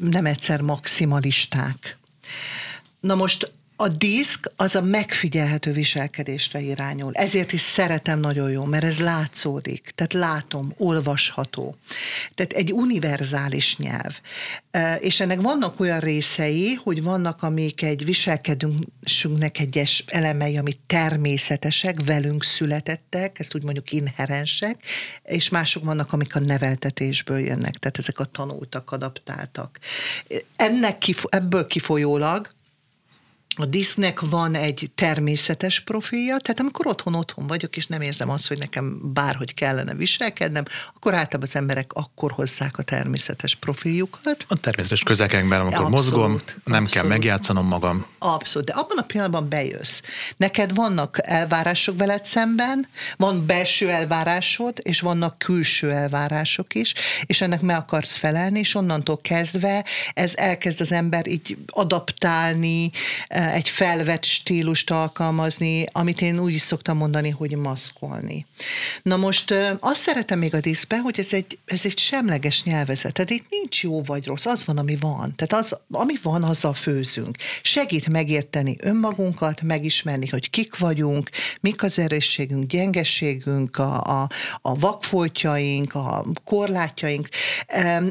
nem 0.00 0.26
egyszer 0.26 0.60
maximalisták. 0.60 1.96
Na 3.00 3.14
most 3.14 3.52
a 3.80 3.88
diszk 3.88 4.50
az 4.56 4.74
a 4.74 4.82
megfigyelhető 4.82 5.72
viselkedésre 5.72 6.60
irányul. 6.60 7.14
Ezért 7.14 7.52
is 7.52 7.60
szeretem 7.60 8.20
nagyon 8.20 8.50
jó, 8.50 8.64
mert 8.64 8.84
ez 8.84 8.98
látszódik. 9.00 9.92
Tehát 9.94 10.12
látom, 10.12 10.74
olvasható. 10.76 11.76
Tehát 12.34 12.52
egy 12.52 12.72
univerzális 12.72 13.76
nyelv. 13.76 14.18
És 15.00 15.20
ennek 15.20 15.40
vannak 15.40 15.80
olyan 15.80 16.00
részei, 16.00 16.74
hogy 16.74 17.02
vannak, 17.02 17.42
amik 17.42 17.82
egy 17.82 18.04
viselkedésünknek 18.04 19.58
egyes 19.58 20.04
elemei, 20.06 20.56
amit 20.56 20.78
természetesek, 20.86 22.04
velünk 22.04 22.44
születettek, 22.44 23.38
ezt 23.38 23.54
úgy 23.54 23.62
mondjuk 23.62 23.92
inherensek, 23.92 24.82
és 25.24 25.48
mások 25.48 25.84
vannak, 25.84 26.12
amik 26.12 26.36
a 26.36 26.40
neveltetésből 26.40 27.38
jönnek, 27.38 27.76
tehát 27.76 27.98
ezek 27.98 28.18
a 28.18 28.24
tanultak, 28.24 28.90
adaptáltak. 28.90 29.78
Ennek 30.56 31.02
ebből 31.28 31.66
kifolyólag 31.66 32.56
a 33.60 33.66
disznek 33.66 34.20
van 34.20 34.54
egy 34.54 34.90
természetes 34.94 35.80
profilja, 35.80 36.36
tehát 36.36 36.60
amikor 36.60 36.86
otthon-otthon 36.86 37.46
vagyok, 37.46 37.76
és 37.76 37.86
nem 37.86 38.00
érzem 38.00 38.30
azt, 38.30 38.48
hogy 38.48 38.58
nekem 38.58 39.12
bárhogy 39.12 39.54
kellene 39.54 39.94
viselkednem, 39.94 40.64
akkor 40.94 41.14
általában 41.14 41.48
az 41.48 41.56
emberek 41.56 41.92
akkor 41.92 42.32
hozzák 42.32 42.78
a 42.78 42.82
természetes 42.82 43.54
profiljukat. 43.54 44.44
A 44.48 44.56
természetes 44.60 45.02
közegekben, 45.02 45.60
amikor 45.60 45.84
abszolút, 45.84 45.94
mozgom, 45.94 46.30
nem 46.30 46.42
abszolút. 46.64 46.90
kell 46.90 47.06
megjátszanom 47.06 47.66
magam. 47.66 48.06
Abszolút, 48.18 48.68
de 48.68 48.74
abban 48.74 48.98
a 48.98 49.02
pillanatban 49.02 49.48
bejössz. 49.48 50.00
Neked 50.36 50.74
vannak 50.74 51.18
elvárások 51.22 51.98
veled 51.98 52.24
szemben, 52.24 52.88
van 53.16 53.46
belső 53.46 53.90
elvárásod, 53.90 54.78
és 54.82 55.00
vannak 55.00 55.38
külső 55.38 55.90
elvárások 55.90 56.74
is, 56.74 56.94
és 57.26 57.40
ennek 57.40 57.60
meg 57.60 57.76
akarsz 57.76 58.16
felelni, 58.16 58.58
és 58.58 58.74
onnantól 58.74 59.18
kezdve 59.20 59.84
ez 60.14 60.36
elkezd 60.36 60.80
az 60.80 60.92
ember 60.92 61.26
így 61.26 61.56
adaptálni, 61.66 62.90
egy 63.52 63.68
felvett 63.68 64.24
stílust 64.24 64.90
alkalmazni, 64.90 65.86
amit 65.92 66.20
én 66.20 66.38
úgy 66.38 66.52
is 66.52 66.60
szoktam 66.60 66.96
mondani, 66.96 67.30
hogy 67.30 67.56
maszkolni. 67.56 68.46
Na 69.02 69.16
most 69.16 69.54
azt 69.80 70.00
szeretem 70.00 70.38
még 70.38 70.54
a 70.54 70.60
diszbe, 70.60 70.98
hogy 70.98 71.18
ez 71.18 71.32
egy, 71.32 71.58
ez 71.64 71.80
egy 71.84 71.98
semleges 71.98 72.62
nyelvezet. 72.62 73.12
Tehát 73.12 73.30
itt 73.30 73.46
nincs 73.50 73.82
jó 73.82 74.02
vagy 74.02 74.26
rossz, 74.26 74.46
az 74.46 74.64
van, 74.64 74.78
ami 74.78 74.96
van. 75.00 75.34
Tehát 75.36 75.64
az, 75.64 75.78
ami 75.90 76.14
van, 76.22 76.42
azzal 76.42 76.74
főzünk. 76.74 77.36
Segít 77.62 78.08
megérteni 78.08 78.76
önmagunkat, 78.80 79.62
megismerni, 79.62 80.28
hogy 80.28 80.50
kik 80.50 80.78
vagyunk, 80.78 81.30
mik 81.60 81.82
az 81.82 81.98
erősségünk, 81.98 82.70
gyengességünk, 82.70 83.78
a, 83.78 84.22
a, 84.22 84.28
a 84.62 84.78
vakfoltjaink, 84.78 85.94
a 85.94 86.24
korlátjaink. 86.44 87.28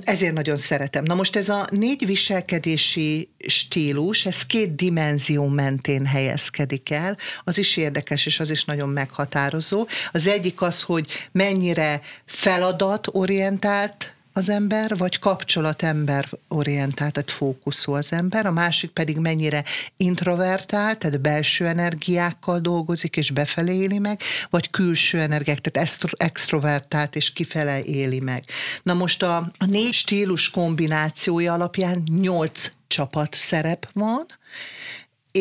Ezért 0.02 0.34
nagyon 0.34 0.58
szeretem. 0.58 1.04
Na 1.04 1.16
most 1.16 1.36
ez 1.36 1.50
a 1.50 1.68
négy 1.70 2.06
viselkedési 2.06 3.30
stílus, 3.48 4.26
ez 4.26 4.46
két 4.46 4.76
dimenzió 4.76 5.16
dimenzió 5.18 5.48
mentén 5.48 6.06
helyezkedik 6.06 6.90
el, 6.90 7.18
az 7.44 7.58
is 7.58 7.78
érdekes, 7.78 8.26
és 8.26 8.40
az 8.40 8.50
is 8.50 8.66
nagyon 8.66 8.90
meghatározó. 8.90 9.88
Az 10.12 10.28
egyik 10.28 10.62
az, 10.62 10.82
hogy 10.82 11.08
mennyire 11.32 12.02
feladatorientált 12.26 14.12
az 14.34 14.50
ember, 14.50 14.98
vagy 14.98 15.20
kapcsolatember 15.20 16.30
orientált, 16.48 17.14
tehát 17.14 17.32
fókuszú 17.32 17.94
az 17.94 18.14
ember, 18.14 18.46
a 18.46 18.52
másik 18.52 18.90
pedig 18.90 19.18
mennyire 19.18 19.64
introvertált, 19.98 21.00
tehát 21.00 21.22
belső 21.22 21.68
energiákkal 21.68 22.60
dolgozik 22.60 23.16
és 23.18 23.32
befelé 23.32 23.76
éli 23.76 24.00
meg, 24.00 24.22
vagy 24.50 24.70
külső 24.70 25.20
energiák, 25.20 25.60
tehát 25.60 25.90
extrovertált 26.18 27.16
és 27.16 27.34
kifele 27.34 27.84
éli 27.84 28.20
meg. 28.20 28.44
Na 28.84 28.94
most 28.94 29.24
a, 29.24 29.38
a 29.58 29.66
négy 29.66 29.94
stílus 29.94 30.50
kombinációja 30.50 31.54
alapján 31.54 32.04
nyolc 32.22 32.72
csapat 32.88 33.34
szerep 33.34 33.90
van, 33.94 34.26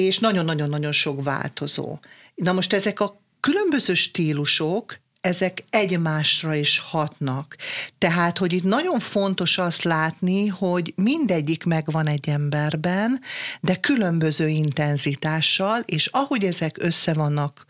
és 0.05 0.19
nagyon-nagyon-nagyon 0.19 0.93
sok 0.93 1.25
változó. 1.25 1.99
Na 2.35 2.53
most 2.53 2.73
ezek 2.73 3.00
a 3.00 3.21
különböző 3.41 3.95
stílusok, 3.95 4.99
ezek 5.21 5.65
egymásra 5.71 6.55
is 6.55 6.79
hatnak. 6.79 7.57
Tehát, 7.99 8.38
hogy 8.38 8.53
itt 8.53 8.62
nagyon 8.62 8.99
fontos 8.99 9.59
azt 9.59 9.83
látni, 9.83 10.47
hogy 10.47 10.93
mindegyik 10.97 11.65
megvan 11.65 12.07
egy 12.07 12.29
emberben, 12.29 13.21
de 13.61 13.76
különböző 13.76 14.49
intenzitással, 14.49 15.81
és 15.81 16.07
ahogy 16.07 16.45
ezek 16.45 16.76
össze 16.79 17.15
vannak 17.15 17.67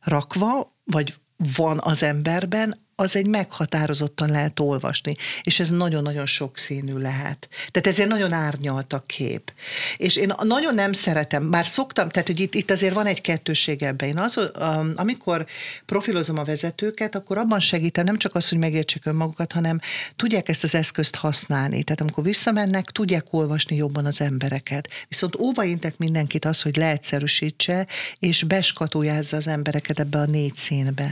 rakva, 0.00 0.76
vagy 0.84 1.14
van 1.56 1.80
az 1.82 2.02
emberben, 2.02 2.83
az 2.96 3.16
egy 3.16 3.26
meghatározottan 3.26 4.30
lehet 4.30 4.60
olvasni, 4.60 5.16
és 5.42 5.60
ez 5.60 5.70
nagyon-nagyon 5.70 6.26
sokszínű 6.26 6.96
lehet. 6.96 7.48
Tehát 7.70 7.88
ezért 7.88 8.08
nagyon 8.08 8.32
árnyalt 8.32 8.92
a 8.92 9.04
kép. 9.06 9.52
És 9.96 10.16
én 10.16 10.32
nagyon 10.42 10.74
nem 10.74 10.92
szeretem, 10.92 11.50
bár 11.50 11.66
szoktam, 11.66 12.08
tehát 12.08 12.28
hogy 12.28 12.40
itt, 12.40 12.54
itt 12.54 12.70
azért 12.70 12.94
van 12.94 13.06
egy 13.06 13.20
kettőség 13.20 13.82
ebben. 13.82 14.08
Én 14.08 14.18
az, 14.18 14.50
amikor 14.94 15.46
profilozom 15.86 16.38
a 16.38 16.44
vezetőket, 16.44 17.14
akkor 17.14 17.38
abban 17.38 17.60
segítem 17.60 18.04
nem 18.04 18.18
csak 18.18 18.34
az, 18.34 18.48
hogy 18.48 18.58
megértsék 18.58 19.06
önmagukat, 19.06 19.52
hanem 19.52 19.80
tudják 20.16 20.48
ezt 20.48 20.64
az 20.64 20.74
eszközt 20.74 21.14
használni. 21.14 21.82
Tehát 21.82 22.00
amikor 22.00 22.24
visszamennek, 22.24 22.84
tudják 22.84 23.24
olvasni 23.30 23.76
jobban 23.76 24.06
az 24.06 24.20
embereket. 24.20 24.88
Viszont 25.08 25.36
óvaintek 25.36 25.98
mindenkit 25.98 26.44
az, 26.44 26.62
hogy 26.62 26.76
leegyszerűsítse, 26.76 27.86
és 28.18 28.42
beskatujázza 28.42 29.36
az 29.36 29.46
embereket 29.46 30.00
ebbe 30.00 30.18
a 30.18 30.26
négy 30.26 30.56
színbe. 30.56 31.10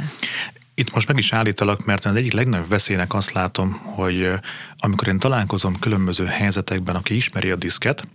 Itt 0.74 0.94
most 0.94 1.08
meg 1.08 1.18
is 1.18 1.32
állítalak, 1.32 1.84
mert 1.84 2.04
az 2.04 2.14
egyik 2.14 2.32
legnagyobb 2.32 2.68
veszélynek 2.68 3.14
azt 3.14 3.32
látom, 3.32 3.72
hogy 3.72 4.32
amikor 4.78 5.08
én 5.08 5.18
találkozom 5.18 5.78
különböző 5.78 6.24
helyzetekben, 6.24 6.96
aki 6.96 7.16
ismeri 7.16 7.50
a 7.50 7.56
diszket, 7.56 8.06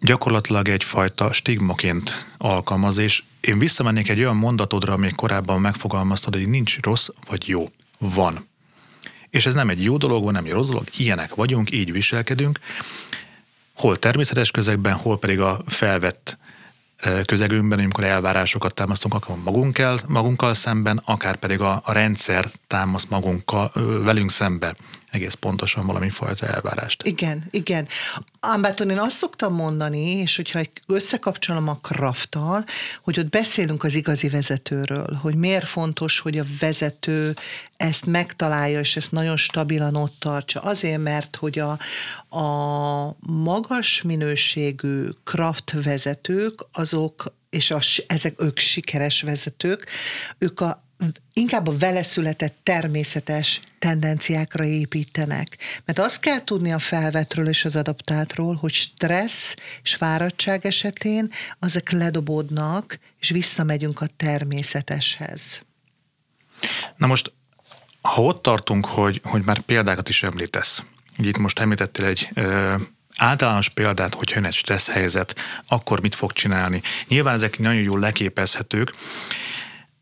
gyakorlatilag 0.00 0.68
egyfajta 0.68 1.32
stigmaként 1.32 2.26
alkalmaz, 2.38 2.98
és 2.98 3.22
én 3.40 3.58
visszamennék 3.58 4.08
egy 4.08 4.18
olyan 4.18 4.36
mondatodra, 4.36 4.92
amely 4.92 5.12
korábban 5.16 5.60
megfogalmaztad, 5.60 6.34
hogy 6.34 6.48
nincs 6.48 6.80
rossz 6.80 7.08
vagy 7.26 7.48
jó. 7.48 7.70
Van. 7.98 8.48
És 9.30 9.46
ez 9.46 9.54
nem 9.54 9.68
egy 9.68 9.82
jó 9.82 9.96
dolog, 9.96 10.24
van 10.24 10.32
nem 10.32 10.44
egy 10.44 10.52
rossz 10.52 10.68
dolog, 10.68 10.84
ilyenek 10.96 11.34
vagyunk, 11.34 11.70
így 11.70 11.92
viselkedünk, 11.92 12.58
hol 13.74 13.98
természetes 13.98 14.50
közegben, 14.50 14.94
hol 14.94 15.18
pedig 15.18 15.40
a 15.40 15.62
felvett 15.66 16.38
közegünkben, 17.24 17.78
amikor 17.78 18.04
elvárásokat 18.04 18.74
támasztunk, 18.74 19.14
akár 19.14 19.36
magunkkal, 19.44 19.98
magunkkal 20.08 20.54
szemben, 20.54 21.02
akár 21.04 21.36
pedig 21.36 21.60
a, 21.60 21.80
a 21.84 21.92
rendszer 21.92 22.44
támaszt 22.66 23.10
magunkkal, 23.10 23.72
velünk 24.02 24.30
szembe 24.30 24.74
egész 25.12 25.34
pontosan 25.34 25.86
valami 25.86 26.10
fajta 26.10 26.46
elvárást. 26.46 27.02
Igen, 27.02 27.44
igen. 27.50 27.88
Ámbáton 28.40 28.90
én 28.90 28.98
azt 28.98 29.16
szoktam 29.16 29.54
mondani, 29.54 30.16
és 30.16 30.36
hogyha 30.36 30.60
összekapcsolom 30.86 31.68
a 31.68 31.78
krafttal, 31.82 32.64
hogy 33.02 33.18
ott 33.18 33.28
beszélünk 33.28 33.84
az 33.84 33.94
igazi 33.94 34.28
vezetőről, 34.28 35.18
hogy 35.22 35.34
miért 35.34 35.66
fontos, 35.66 36.18
hogy 36.18 36.38
a 36.38 36.44
vezető 36.58 37.34
ezt 37.76 38.06
megtalálja, 38.06 38.80
és 38.80 38.96
ezt 38.96 39.12
nagyon 39.12 39.36
stabilan 39.36 39.96
ott 39.96 40.14
tartsa. 40.18 40.60
Azért, 40.60 41.02
mert 41.02 41.36
hogy 41.36 41.58
a, 41.58 41.78
a 42.36 43.16
magas 43.26 44.02
minőségű 44.02 45.08
kraft 45.24 45.72
vezetők, 45.84 46.64
azok, 46.72 47.34
és 47.50 47.70
a, 47.70 47.80
ezek 48.06 48.42
ők 48.42 48.58
sikeres 48.58 49.22
vezetők, 49.22 49.86
ők 50.38 50.60
a 50.60 50.81
inkább 51.32 51.66
a 51.66 51.78
vele 51.78 52.02
született 52.02 52.56
természetes 52.62 53.60
tendenciákra 53.78 54.64
építenek. 54.64 55.56
Mert 55.84 55.98
azt 55.98 56.20
kell 56.20 56.44
tudni 56.44 56.72
a 56.72 56.78
felvetről 56.78 57.48
és 57.48 57.64
az 57.64 57.76
adaptátról, 57.76 58.54
hogy 58.54 58.72
stressz 58.72 59.54
és 59.82 59.94
fáradtság 59.94 60.66
esetén 60.66 61.32
azok 61.58 61.90
ledobódnak, 61.90 62.98
és 63.20 63.28
visszamegyünk 63.28 64.00
a 64.00 64.06
természeteshez. 64.16 65.62
Na 66.96 67.06
most, 67.06 67.32
ha 68.00 68.22
ott 68.22 68.42
tartunk, 68.42 68.86
hogy, 68.86 69.20
hogy 69.24 69.42
már 69.44 69.60
példákat 69.60 70.08
is 70.08 70.22
említesz, 70.22 70.82
így 71.20 71.26
itt 71.26 71.38
most 71.38 71.58
említettél 71.58 72.04
egy 72.04 72.28
ö, 72.34 72.74
általános 73.16 73.68
példát, 73.68 74.14
hogyha 74.14 74.36
jön 74.36 74.44
egy 74.44 74.54
stressz 74.54 74.90
helyzet, 74.90 75.34
akkor 75.66 76.00
mit 76.00 76.14
fog 76.14 76.32
csinálni. 76.32 76.82
Nyilván 77.08 77.34
ezek 77.34 77.58
nagyon 77.58 77.82
jól 77.82 78.00
leképezhetők, 78.00 78.94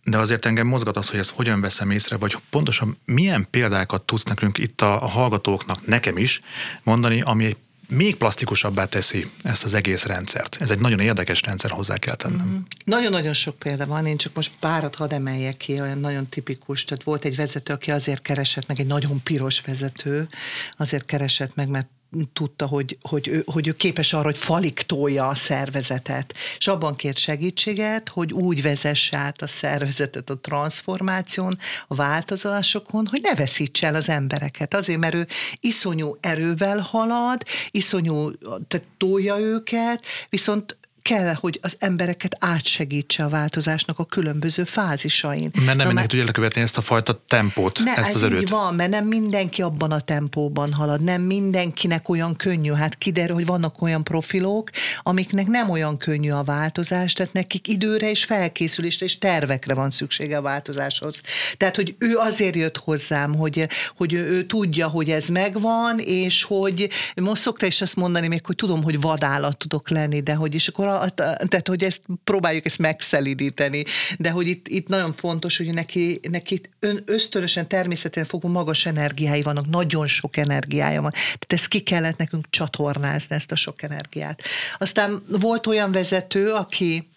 de 0.04 0.18
azért 0.18 0.46
engem 0.46 0.66
mozgat 0.66 0.96
az, 0.96 1.08
hogy 1.08 1.18
ezt 1.18 1.30
hogyan 1.30 1.60
veszem 1.60 1.90
észre, 1.90 2.16
vagy 2.16 2.36
pontosan 2.50 2.98
milyen 3.04 3.46
példákat 3.50 4.02
tudsz 4.02 4.24
nekünk 4.24 4.58
itt 4.58 4.80
a, 4.80 4.98
hallgatóknak, 5.06 5.86
nekem 5.86 6.16
is 6.16 6.40
mondani, 6.82 7.20
ami 7.20 7.44
egy 7.44 7.56
még 7.90 8.16
plastikusabbá 8.16 8.84
teszi 8.84 9.30
ezt 9.42 9.64
az 9.64 9.74
egész 9.74 10.04
rendszert. 10.04 10.56
Ez 10.60 10.70
egy 10.70 10.78
nagyon 10.78 11.00
érdekes 11.00 11.42
rendszer, 11.42 11.70
hozzá 11.70 11.96
kell 11.96 12.14
tennem. 12.14 12.46
Mm-hmm. 12.46 12.60
Nagyon-nagyon 12.84 13.34
sok 13.34 13.58
példa 13.58 13.86
van, 13.86 14.06
én 14.06 14.16
csak 14.16 14.34
most 14.34 14.52
párat 14.60 14.94
hadd 14.94 15.12
emeljek 15.12 15.56
ki, 15.56 15.80
olyan 15.80 15.98
nagyon 15.98 16.26
tipikus. 16.26 16.84
Tehát 16.84 17.02
volt 17.02 17.24
egy 17.24 17.36
vezető, 17.36 17.72
aki 17.72 17.90
azért 17.90 18.22
keresett 18.22 18.66
meg, 18.66 18.80
egy 18.80 18.86
nagyon 18.86 19.22
piros 19.22 19.60
vezető, 19.60 20.28
azért 20.76 21.04
keresett 21.04 21.54
meg, 21.54 21.68
mert 21.68 21.88
tudta, 22.32 22.66
hogy, 22.66 22.98
hogy, 23.02 23.28
ő, 23.28 23.42
hogy 23.46 23.68
ő 23.68 23.72
képes 23.72 24.12
arra, 24.12 24.24
hogy 24.24 24.36
falig 24.36 24.74
tolja 24.74 25.28
a 25.28 25.34
szervezetet. 25.34 26.34
És 26.58 26.66
abban 26.66 26.96
kért 26.96 27.18
segítséget, 27.18 28.08
hogy 28.08 28.32
úgy 28.32 28.62
vezesse 28.62 29.16
át 29.16 29.42
a 29.42 29.46
szervezetet 29.46 30.30
a 30.30 30.38
transformáción, 30.38 31.58
a 31.88 31.94
változásokon, 31.94 33.06
hogy 33.06 33.20
ne 33.22 33.34
veszítse 33.34 33.86
el 33.86 33.94
az 33.94 34.08
embereket. 34.08 34.74
Azért, 34.74 34.98
mert 34.98 35.14
ő 35.14 35.26
iszonyú 35.60 36.16
erővel 36.20 36.78
halad, 36.78 37.42
iszonyú, 37.70 38.30
tehát 38.68 38.86
tolja 38.98 39.38
őket, 39.38 40.04
viszont 40.28 40.76
kell, 41.10 41.34
hogy 41.34 41.58
az 41.62 41.76
embereket 41.78 42.36
átsegítse 42.38 43.24
a 43.24 43.28
változásnak 43.28 43.98
a 43.98 44.04
különböző 44.04 44.64
fázisain. 44.64 45.50
Mert 45.64 45.76
nem 45.76 45.86
mindenki 45.86 46.08
tudja 46.08 46.24
lekövetni 46.24 46.60
ezt 46.60 46.76
a 46.76 46.80
fajta 46.80 47.22
tempót, 47.26 47.80
ne, 47.84 47.96
ezt 47.96 48.08
ez 48.08 48.14
az 48.14 48.22
erőt. 48.22 48.42
így 48.42 48.48
van, 48.48 48.74
mert 48.74 48.90
nem 48.90 49.06
mindenki 49.06 49.62
abban 49.62 49.92
a 49.92 50.00
tempóban 50.00 50.72
halad, 50.72 51.00
nem 51.00 51.22
mindenkinek 51.22 52.08
olyan 52.08 52.36
könnyű. 52.36 52.72
Hát 52.72 52.98
kiderül, 52.98 53.34
hogy 53.34 53.46
vannak 53.46 53.82
olyan 53.82 54.04
profilok, 54.04 54.70
amiknek 55.02 55.46
nem 55.46 55.70
olyan 55.70 55.96
könnyű 55.96 56.30
a 56.30 56.42
változás, 56.42 57.12
tehát 57.12 57.32
nekik 57.32 57.68
időre 57.68 58.10
és 58.10 58.24
felkészülésre 58.24 59.06
és 59.06 59.18
tervekre 59.18 59.74
van 59.74 59.90
szüksége 59.90 60.36
a 60.36 60.42
változáshoz. 60.42 61.20
Tehát, 61.56 61.76
hogy 61.76 61.94
ő 61.98 62.16
azért 62.16 62.56
jött 62.56 62.76
hozzám, 62.76 63.34
hogy, 63.34 63.68
hogy 63.96 64.12
ő, 64.12 64.28
ő 64.30 64.44
tudja, 64.44 64.88
hogy 64.88 65.10
ez 65.10 65.28
megvan, 65.28 65.98
és 65.98 66.42
hogy 66.42 66.88
most 67.14 67.42
szokta 67.42 67.66
is 67.66 67.80
azt 67.80 67.96
mondani 67.96 68.28
még, 68.28 68.46
hogy 68.46 68.56
tudom, 68.56 68.82
hogy 68.82 69.00
vadállat 69.00 69.58
tudok 69.58 69.88
lenni, 69.88 70.20
de 70.20 70.34
hogy 70.34 70.54
és 70.54 70.68
akkor, 70.68 70.99
a, 71.00 71.10
tehát, 71.14 71.68
hogy 71.68 71.84
ezt 71.84 72.02
próbáljuk 72.24 72.66
ezt 72.66 72.78
megszelidíteni, 72.78 73.84
de 74.18 74.30
hogy 74.30 74.46
itt, 74.46 74.68
itt 74.68 74.88
nagyon 74.88 75.12
fontos, 75.12 75.56
hogy 75.56 75.74
neki, 75.74 76.20
neki 76.30 76.60
ön, 76.78 77.02
ösztönösen 77.04 77.68
természetesen 77.68 78.28
fogva 78.28 78.48
magas 78.48 78.86
energiái 78.86 79.42
vannak, 79.42 79.68
nagyon 79.68 80.06
sok 80.06 80.36
energiája 80.36 81.02
van. 81.02 81.10
Tehát 81.10 81.52
ezt 81.52 81.68
ki 81.68 81.80
kellett 81.80 82.16
nekünk 82.16 82.46
csatornázni, 82.50 83.34
ezt 83.34 83.52
a 83.52 83.56
sok 83.56 83.82
energiát. 83.82 84.40
Aztán 84.78 85.22
volt 85.28 85.66
olyan 85.66 85.92
vezető, 85.92 86.52
aki 86.52 87.08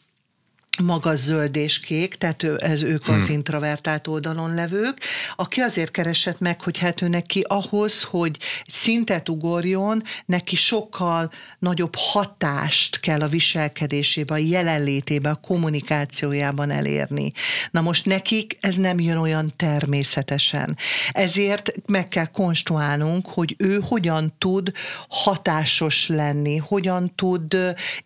magas 0.81 1.19
zöld 1.19 1.55
és 1.55 1.79
kék, 1.79 2.15
tehát 2.15 2.43
ő, 2.43 2.57
ez 2.61 2.81
ők 2.81 3.05
hmm. 3.05 3.17
az 3.17 3.29
introvertált 3.29 4.07
oldalon 4.07 4.53
levők, 4.53 4.99
aki 5.35 5.61
azért 5.61 5.91
keresett 5.91 6.39
meg, 6.39 6.61
hogy 6.61 6.77
hát 6.77 7.01
ő 7.01 7.07
neki 7.07 7.45
ahhoz, 7.47 8.03
hogy 8.03 8.37
szintet 8.67 9.29
ugorjon, 9.29 10.03
neki 10.25 10.55
sokkal 10.55 11.31
nagyobb 11.59 11.95
hatást 11.95 12.99
kell 12.99 13.21
a 13.21 13.27
viselkedésében, 13.27 14.37
a 14.37 14.41
jelenlétében, 14.41 15.31
a 15.31 15.39
kommunikációjában 15.47 16.71
elérni. 16.71 17.31
Na 17.71 17.81
most 17.81 18.05
nekik 18.05 18.57
ez 18.59 18.75
nem 18.75 18.99
jön 18.99 19.17
olyan 19.17 19.53
természetesen. 19.55 20.77
Ezért 21.11 21.71
meg 21.85 22.07
kell 22.07 22.25
konstruálnunk, 22.25 23.27
hogy 23.27 23.55
ő 23.57 23.79
hogyan 23.87 24.33
tud 24.37 24.71
hatásos 25.07 26.07
lenni, 26.07 26.57
hogyan 26.57 27.15
tud 27.15 27.57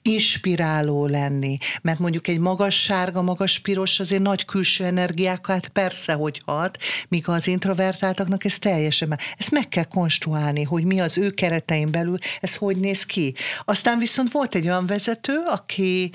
inspiráló 0.01 1.05
lenni. 1.05 1.57
Mert 1.81 1.99
mondjuk 1.99 2.27
egy 2.27 2.39
magas 2.39 2.55
sárga, 2.69 3.21
magas 3.21 3.59
piros 3.59 3.99
azért 3.99 4.21
nagy 4.21 4.45
külső 4.45 4.83
energiákat 4.85 5.67
persze, 5.67 6.13
hogy 6.13 6.41
hat, 6.45 6.77
míg 7.07 7.27
az 7.27 7.47
introvertáltaknak 7.47 8.45
ez 8.45 8.59
teljesen, 8.59 9.19
ezt 9.37 9.51
meg 9.51 9.67
kell 9.67 9.83
konstruálni, 9.83 10.63
hogy 10.63 10.83
mi 10.83 10.99
az 10.99 11.17
ő 11.17 11.29
keretein 11.29 11.91
belül, 11.91 12.17
ez 12.39 12.55
hogy 12.55 12.77
néz 12.77 13.05
ki. 13.05 13.35
Aztán 13.65 13.99
viszont 13.99 14.31
volt 14.31 14.55
egy 14.55 14.67
olyan 14.67 14.85
vezető, 14.85 15.37
aki 15.47 16.11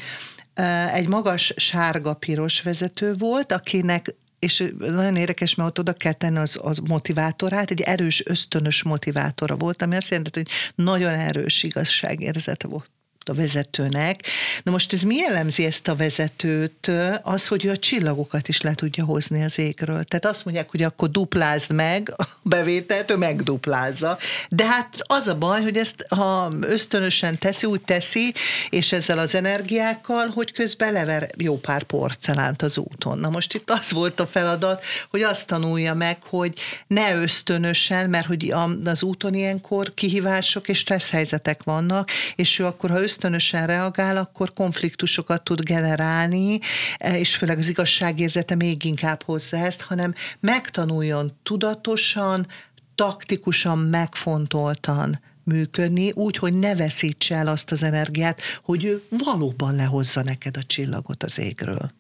egy 0.93 1.09
magas 1.09 1.53
sárga-piros 1.57 2.63
vezető 2.63 3.15
volt, 3.15 3.53
akinek 3.53 4.15
és 4.39 4.73
nagyon 4.79 5.17
érdekes, 5.17 5.55
mert 5.55 5.69
ott 5.69 5.79
oda 5.79 5.93
kell 5.93 6.13
tenni 6.13 6.39
az, 6.39 6.59
az 6.63 6.79
motivátorát, 6.79 7.71
egy 7.71 7.81
erős, 7.81 8.27
ösztönös 8.27 8.83
motivátora 8.83 9.57
volt, 9.57 9.83
ami 9.83 9.97
azt 9.97 10.11
jelenti, 10.11 10.31
hogy 10.39 10.49
nagyon 10.75 11.13
erős 11.13 11.63
igazságérzete 11.63 12.69
volt 12.69 12.91
a 13.29 13.35
vezetőnek. 13.35 14.21
Na 14.63 14.71
most 14.71 14.93
ez 14.93 15.03
mi 15.03 15.17
jellemzi 15.17 15.65
ezt 15.65 15.89
a 15.89 15.97
vezetőt? 15.97 16.91
Az, 17.23 17.47
hogy 17.47 17.65
ő 17.65 17.71
a 17.71 17.79
csillagokat 17.79 18.49
is 18.49 18.61
le 18.61 18.75
tudja 18.75 19.05
hozni 19.05 19.43
az 19.43 19.59
égről. 19.59 20.05
Tehát 20.05 20.27
azt 20.27 20.45
mondják, 20.45 20.71
hogy 20.71 20.83
akkor 20.83 21.11
duplázd 21.11 21.73
meg 21.73 22.15
a 22.17 22.29
bevételt, 22.43 23.11
ő 23.11 23.17
megduplázza. 23.17 24.19
De 24.49 24.67
hát 24.67 24.97
az 24.99 25.27
a 25.29 25.39
baj, 25.39 25.63
hogy 25.63 25.77
ezt 25.77 26.07
ha 26.09 26.53
ösztönösen 26.61 27.39
teszi, 27.39 27.67
úgy 27.67 27.81
teszi, 27.81 28.35
és 28.71 28.93
ezzel 28.93 29.19
az 29.19 29.35
energiákkal, 29.35 30.27
hogy 30.27 30.53
közben 30.53 30.93
lever 30.93 31.31
jó 31.37 31.59
pár 31.59 31.83
porcelánt 31.83 32.63
az 32.63 32.79
úton. 32.79 33.19
Na 33.19 33.31
most 33.31 33.55
itt 33.55 33.71
az 33.71 33.93
volt 33.93 34.21
a 34.21 34.27
feladat, 34.27 34.85
hogy 35.11 35.23
azt 35.23 35.47
tanulja 35.47 35.95
meg, 35.95 36.19
hogy 36.23 36.55
ne 36.87 37.15
ösztönösen, 37.15 38.11
mert 38.11 38.27
hogy 38.27 38.55
az 38.85 39.03
úton 39.03 39.35
ilyenkor 39.35 39.95
kihívások 39.95 40.69
és 40.69 40.79
stressz 40.79 41.11
helyzetek 41.11 41.63
vannak, 41.63 42.11
és 42.37 42.59
ő 42.59 42.67
akkor, 42.67 42.91
ha 42.91 43.01
ösztönösen 43.13 43.67
reagál, 43.67 44.17
akkor 44.17 44.53
konfliktusokat 44.53 45.45
tud 45.45 45.61
generálni, 45.61 46.59
e, 46.99 47.19
és 47.19 47.37
főleg 47.37 47.59
az 47.59 47.69
igazságérzete 47.69 48.55
még 48.55 48.85
inkább 48.85 49.23
hozzá 49.23 49.65
ezt, 49.65 49.81
hanem 49.81 50.15
megtanuljon 50.41 51.33
tudatosan, 51.43 52.47
taktikusan, 52.95 53.79
megfontoltan 53.79 55.21
működni, 55.45 56.11
úgy, 56.13 56.37
hogy 56.37 56.59
ne 56.59 56.75
veszítse 56.75 57.35
el 57.35 57.49
azt 57.49 57.73
az 57.73 57.83
energiát, 57.83 58.41
hogy 58.63 58.85
ő 58.85 59.03
valóban 59.09 59.75
lehozza 59.75 60.23
neked 60.23 60.57
a 60.57 60.63
csillagot 60.63 61.23
az 61.23 61.39
égről. 61.39 61.91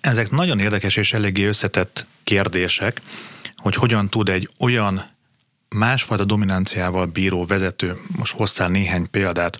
Ezek 0.00 0.30
nagyon 0.30 0.58
érdekes 0.58 0.96
és 0.96 1.12
eléggé 1.12 1.44
összetett 1.44 2.06
kérdések, 2.24 3.00
hogy 3.56 3.74
hogyan 3.74 4.08
tud 4.08 4.28
egy 4.28 4.48
olyan 4.58 5.13
másfajta 5.68 6.24
dominanciával 6.24 7.06
bíró 7.06 7.46
vezető, 7.46 8.00
most 8.16 8.32
hoztál 8.32 8.68
néhány 8.68 9.10
példát, 9.10 9.58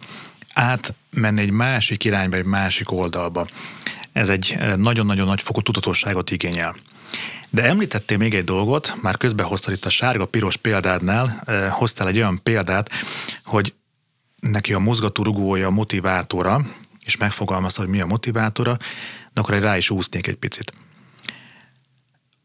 átmenni 0.55 1.41
egy 1.41 1.51
másik 1.51 2.05
irányba, 2.05 2.37
egy 2.37 2.45
másik 2.45 2.93
oldalba. 2.93 3.49
Ez 4.13 4.29
egy 4.29 4.55
eh, 4.59 4.77
nagyon-nagyon 4.77 5.27
nagy 5.27 5.43
fokú 5.43 5.61
tudatosságot 5.61 6.31
igényel. 6.31 6.77
De 7.51 7.63
említettél 7.63 8.19
még 8.19 8.35
egy 8.35 8.45
dolgot, 8.45 8.97
már 9.03 9.17
közben 9.17 9.47
hoztál 9.47 9.75
itt 9.75 9.85
a 9.85 9.91
sárga-piros 9.91 10.57
példádnál, 10.57 11.43
eh, 11.47 11.71
hoztál 11.71 12.09
egy 12.09 12.17
olyan 12.17 12.41
példát, 12.43 12.91
hogy 13.45 13.75
neki 14.41 14.73
a 14.73 14.79
mozgatórugója, 14.79 15.67
a 15.67 15.71
motivátora, 15.71 16.67
és 17.05 17.17
megfogalmazta, 17.17 17.81
hogy 17.81 17.91
mi 17.91 18.01
a 18.01 18.07
motivátora, 18.07 18.77
de 19.33 19.41
akkor 19.41 19.59
rá 19.59 19.77
is 19.77 19.91
úsznék 19.91 20.27
egy 20.27 20.37
picit. 20.37 20.73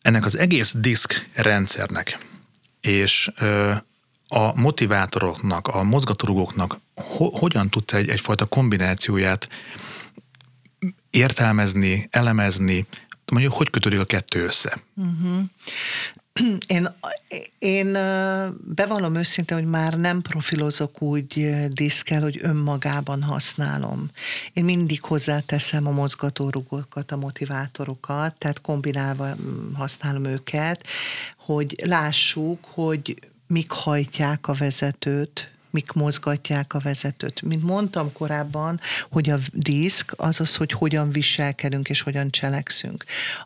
Ennek 0.02 0.26
az 0.26 0.38
egész 0.38 0.74
diszk 0.78 1.30
rendszernek 1.34 2.18
és 2.82 3.32
a 4.28 4.60
motivátoroknak, 4.60 5.68
a 5.68 5.84
mozgatórugóknak 5.84 6.80
ho- 6.96 7.38
hogyan 7.38 7.70
tudsz 7.70 7.94
egy, 7.94 8.10
egyfajta 8.10 8.46
kombinációját 8.46 9.50
értelmezni, 11.10 12.08
elemezni, 12.12 12.86
mondjuk 13.32 13.54
hogy 13.54 13.70
kötődik 13.70 14.00
a 14.00 14.06
kettő 14.06 14.46
össze? 14.46 14.82
Uh-huh. 14.96 15.40
Én, 16.68 16.90
én 17.60 17.92
bevallom 18.76 19.16
őszintén, 19.16 19.58
hogy 19.58 19.68
már 19.68 19.94
nem 19.94 20.22
profilozok 20.22 21.02
úgy 21.02 21.56
diszkel, 21.70 22.22
hogy 22.22 22.40
önmagában 22.42 23.24
használom. 23.24 24.10
Én 24.54 24.64
mindig 24.64 25.02
hozzáteszem 25.02 25.88
a 25.88 25.92
mozgatórugókat, 25.92 27.12
a 27.12 27.18
motivátorokat, 27.18 28.36
tehát 28.38 28.62
kombinálva 28.62 29.36
használom 29.74 30.26
őket, 30.26 30.84
hogy 31.38 31.76
lássuk, 31.86 32.66
hogy 32.66 33.20
mik 33.48 33.72
hajtják 33.72 34.48
a 34.48 34.54
vezetőt, 34.54 35.52
mik 35.70 35.92
mozgatják 35.92 36.74
a 36.74 36.80
vezetőt. 36.80 37.42
Mint 37.42 37.64
mondtam 37.64 38.12
korábban, 38.12 38.80
hogy 39.10 39.30
a 39.30 39.40
diszk 39.54 40.14
az 40.18 40.40
az, 40.40 40.56
hogy 40.56 40.72
hogyan 40.72 41.12
viselkedünk 41.12 41.90
és 41.90 42.02
hogyan 42.02 42.30
cselekszünk. 42.30 43.04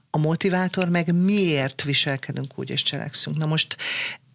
A 0.10 0.18
motivátor 0.18 0.90
meg 0.90 1.14
miért 1.14 1.84
viselkedünk 1.84 2.52
úgy 2.56 2.70
és 2.70 2.84
cselekszünk. 2.84 3.38
Na 3.38 3.46
most 3.46 3.78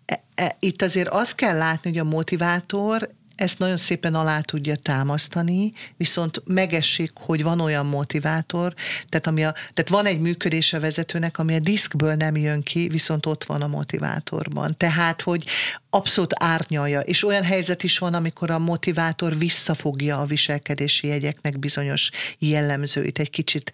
e, 0.05 0.23
e, 0.35 0.57
itt 0.59 0.83
azért 0.83 1.09
azt 1.09 1.35
kell 1.35 1.57
látni, 1.57 1.91
hogy 1.91 1.99
a 1.99 2.05
motivátor 2.05 3.11
ezt 3.39 3.59
nagyon 3.59 3.77
szépen 3.77 4.15
alá 4.15 4.41
tudja 4.41 4.77
támasztani, 4.77 5.73
viszont 5.97 6.43
megesik, 6.45 7.11
hogy 7.15 7.43
van 7.43 7.61
olyan 7.61 7.87
motivátor, 7.87 8.75
tehát, 9.09 9.27
ami 9.27 9.45
a, 9.45 9.53
tehát 9.53 9.91
van 9.91 10.07
egy 10.07 10.21
működés 10.21 10.73
a 10.73 10.81
vezetőnek, 10.81 11.39
ami 11.39 11.55
a 11.55 11.59
diszkből 11.59 12.15
nem 12.15 12.37
jön 12.37 12.63
ki, 12.63 12.89
viszont 12.89 13.27
ott 13.27 13.45
van 13.45 13.63
a 13.63 13.67
motivátorban. 13.67 14.77
Tehát, 14.77 15.23
hogy 15.23 15.45
abszolút 15.91 16.33
árnyalja, 16.43 17.01
és 17.01 17.25
olyan 17.25 17.43
helyzet 17.43 17.83
is 17.83 17.99
van, 17.99 18.15
amikor 18.15 18.51
a 18.51 18.59
motivátor 18.59 19.39
visszafogja 19.39 20.21
a 20.21 20.27
viselkedési 20.27 21.07
jegyeknek 21.07 21.59
bizonyos 21.59 22.11
jellemzőit, 22.39 23.19
egy 23.19 23.31
kicsit 23.31 23.73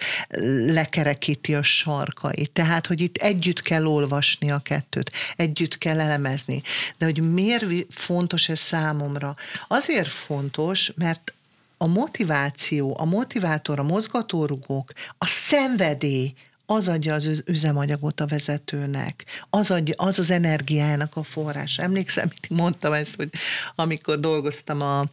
lekerekíti 0.66 1.54
a 1.54 1.62
sarkait. 1.62 2.50
Tehát, 2.50 2.86
hogy 2.86 3.00
itt 3.00 3.16
együtt 3.16 3.62
kell 3.62 3.86
olvasni 3.86 4.50
a 4.50 4.58
kettőt, 4.58 5.12
együtt 5.36 5.78
kell 5.78 6.00
elemezni. 6.00 6.62
De 6.98 7.04
hogy 7.04 7.32
miért 7.32 7.64
fontos 7.90 8.48
ez 8.48 8.58
számomra? 8.58 9.36
Azért 9.68 10.08
fontos, 10.08 10.92
mert 10.96 11.32
a 11.76 11.86
motiváció, 11.86 12.96
a 12.98 13.04
motivátor, 13.04 13.78
a 13.78 13.82
mozgatórugók, 13.82 14.92
a 15.18 15.26
szenvedély, 15.26 16.34
az 16.66 16.88
adja 16.88 17.14
az 17.14 17.42
üzemanyagot 17.46 18.20
a 18.20 18.26
vezetőnek, 18.26 19.24
az, 19.50 19.70
adja, 19.70 19.94
az 19.96 20.18
az 20.18 20.30
energiájának 20.30 21.16
a 21.16 21.22
forrás. 21.22 21.78
Emlékszem, 21.78 22.32
mondtam 22.48 22.92
ezt, 22.92 23.16
hogy 23.16 23.30
amikor 23.74 24.20
dolgoztam 24.20 24.80
a 24.80 25.04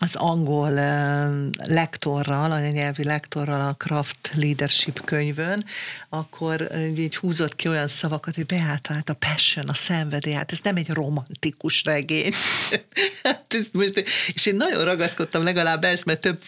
az 0.00 0.16
angol 0.16 0.70
lektorral, 1.68 2.52
anyanyelvi 2.52 3.04
lektorral 3.04 3.60
a 3.60 3.74
Craft 3.74 4.30
Leadership 4.34 5.04
könyvön, 5.04 5.64
akkor 6.08 6.70
így 6.96 7.16
húzott 7.16 7.56
ki 7.56 7.68
olyan 7.68 7.88
szavakat, 7.88 8.34
hogy 8.34 8.46
Beáta, 8.46 8.92
hát 8.92 9.08
a 9.08 9.14
passion, 9.14 9.68
a 9.68 9.74
szenvedély, 9.74 10.32
hát 10.32 10.52
ez 10.52 10.60
nem 10.62 10.76
egy 10.76 10.90
romantikus 10.90 11.84
regény. 11.84 12.32
hát 13.22 13.44
ez 13.48 13.68
most, 13.72 14.04
és 14.32 14.46
én 14.46 14.56
nagyon 14.56 14.84
ragaszkodtam 14.84 15.42
legalább 15.42 15.84
ezt, 15.84 16.04
mert 16.04 16.20
több 16.20 16.42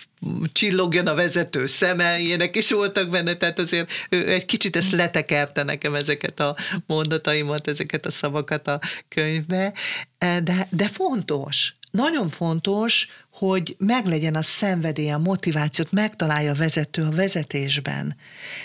csillogjon 0.53 1.07
a 1.07 1.15
vezető 1.15 1.67
szeme, 1.67 2.19
ilyenek 2.19 2.57
is 2.57 2.71
voltak 2.71 3.09
benne, 3.09 3.35
tehát 3.35 3.59
azért 3.59 3.91
ő 4.09 4.29
egy 4.29 4.45
kicsit 4.45 4.77
ezt 4.77 4.93
letekerte 4.93 5.63
nekem 5.63 5.95
ezeket 5.95 6.41
a 6.41 6.57
mondataimat, 6.87 7.69
ezeket 7.69 8.07
a 8.07 8.11
szavakat 8.11 8.69
a 8.69 8.81
könyvbe, 9.09 9.73
de, 10.19 10.67
de 10.71 10.89
fontos, 10.89 11.75
nagyon 11.91 12.31
fontos, 12.31 13.09
hogy 13.31 13.77
meglegyen 13.79 14.35
a 14.35 14.43
szenvedély, 14.43 15.11
a 15.11 15.19
motivációt, 15.19 15.93
megtalálja 15.93 16.53
a 16.53 16.55
vezető 16.55 17.03
a 17.03 17.11
vezetésben. 17.11 18.17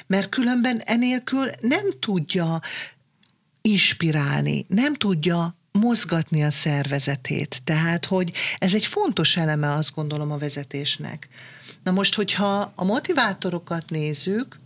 Mert 0.08 0.30
különben 0.30 0.82
enélkül 0.86 1.50
nem 1.62 2.00
tudja 2.00 2.62
inspirálni, 3.62 4.66
nem 4.68 4.94
tudja 4.94 5.58
mozgatni 5.72 6.44
a 6.44 6.52
szervezetét. 6.52 7.62
Tehát, 7.64 8.06
hogy 8.06 8.34
ez 8.58 8.74
egy 8.74 8.86
fontos 8.86 9.38
eleme, 9.38 9.74
azt 9.74 9.96
gondolom, 9.96 10.32
a 10.32 10.38
vezetésnek. 10.38 11.28
Na 11.84 11.92
most, 11.92 12.16
hogyha 12.16 12.72
a 12.76 12.84
motivátorokat 12.84 13.90
nézzük, 13.90 14.60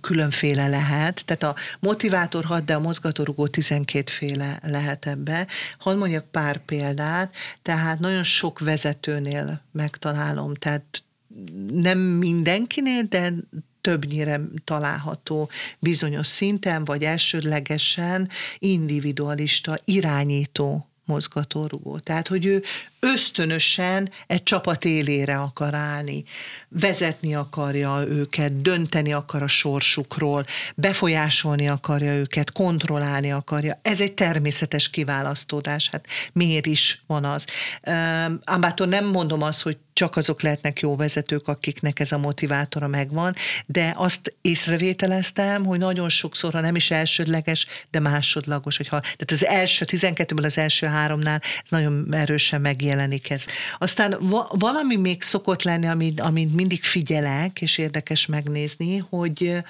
különféle 0.00 0.68
lehet, 0.68 1.22
tehát 1.24 1.42
a 1.42 1.60
motivátor 1.80 2.44
6, 2.44 2.64
de 2.64 2.74
a 2.74 2.80
mozgatórugó 2.80 3.46
12 3.46 4.12
féle 4.12 4.58
lehet 4.62 5.06
ebbe. 5.06 5.46
Hadd 5.78 5.96
mondjak 5.96 6.30
pár 6.30 6.64
példát, 6.64 7.34
tehát 7.62 7.98
nagyon 7.98 8.24
sok 8.24 8.58
vezetőnél 8.58 9.62
megtalálom, 9.72 10.54
tehát 10.54 11.02
nem 11.72 11.98
mindenkinél, 11.98 13.02
de 13.02 13.32
többnyire 13.80 14.40
található 14.64 15.50
bizonyos 15.78 16.26
szinten, 16.26 16.84
vagy 16.84 17.04
elsődlegesen 17.04 18.28
individualista, 18.58 19.78
irányító 19.84 20.89
mozgatórugó. 21.04 21.98
Tehát, 21.98 22.28
hogy 22.28 22.44
ő 22.44 22.62
ösztönösen 23.00 24.10
egy 24.26 24.42
csapat 24.42 24.84
élére 24.84 25.38
akar 25.38 25.74
állni, 25.74 26.24
vezetni 26.68 27.34
akarja 27.34 28.04
őket, 28.08 28.62
dönteni 28.62 29.12
akar 29.12 29.42
a 29.42 29.48
sorsukról, 29.48 30.46
befolyásolni 30.74 31.68
akarja 31.68 32.12
őket, 32.14 32.52
kontrollálni 32.52 33.32
akarja. 33.32 33.78
Ez 33.82 34.00
egy 34.00 34.12
természetes 34.12 34.90
kiválasztódás, 34.90 35.88
hát 35.90 36.06
miért 36.32 36.66
is 36.66 37.02
van 37.06 37.24
az. 37.24 37.46
Ám 38.44 38.74
nem 38.76 39.06
mondom 39.06 39.42
azt, 39.42 39.62
hogy 39.62 39.76
csak 40.00 40.16
azok 40.16 40.42
lehetnek 40.42 40.80
jó 40.80 40.96
vezetők, 40.96 41.48
akiknek 41.48 42.00
ez 42.00 42.12
a 42.12 42.18
motivátora 42.18 42.86
megvan, 42.86 43.34
de 43.66 43.92
azt 43.96 44.34
észrevételeztem, 44.40 45.64
hogy 45.64 45.78
nagyon 45.78 46.08
sokszor, 46.08 46.52
ha 46.52 46.60
nem 46.60 46.76
is 46.76 46.90
elsődleges, 46.90 47.66
de 47.90 48.00
másodlagos, 48.00 48.76
hogyha, 48.76 49.00
tehát 49.00 49.30
az 49.30 49.44
első, 49.44 49.84
12-ből 49.88 50.44
az 50.44 50.58
első 50.58 50.86
háromnál 50.86 51.40
ez 51.42 51.70
nagyon 51.70 52.14
erősen 52.14 52.60
megjelenik 52.60 53.30
ez. 53.30 53.44
Aztán 53.78 54.16
va- 54.20 54.54
valami 54.58 54.96
még 54.96 55.22
szokott 55.22 55.62
lenni, 55.62 55.86
amit, 55.86 56.20
amit 56.20 56.54
mindig 56.54 56.82
figyelek, 56.82 57.60
és 57.60 57.78
érdekes 57.78 58.26
megnézni, 58.26 59.04
hogy 59.10 59.62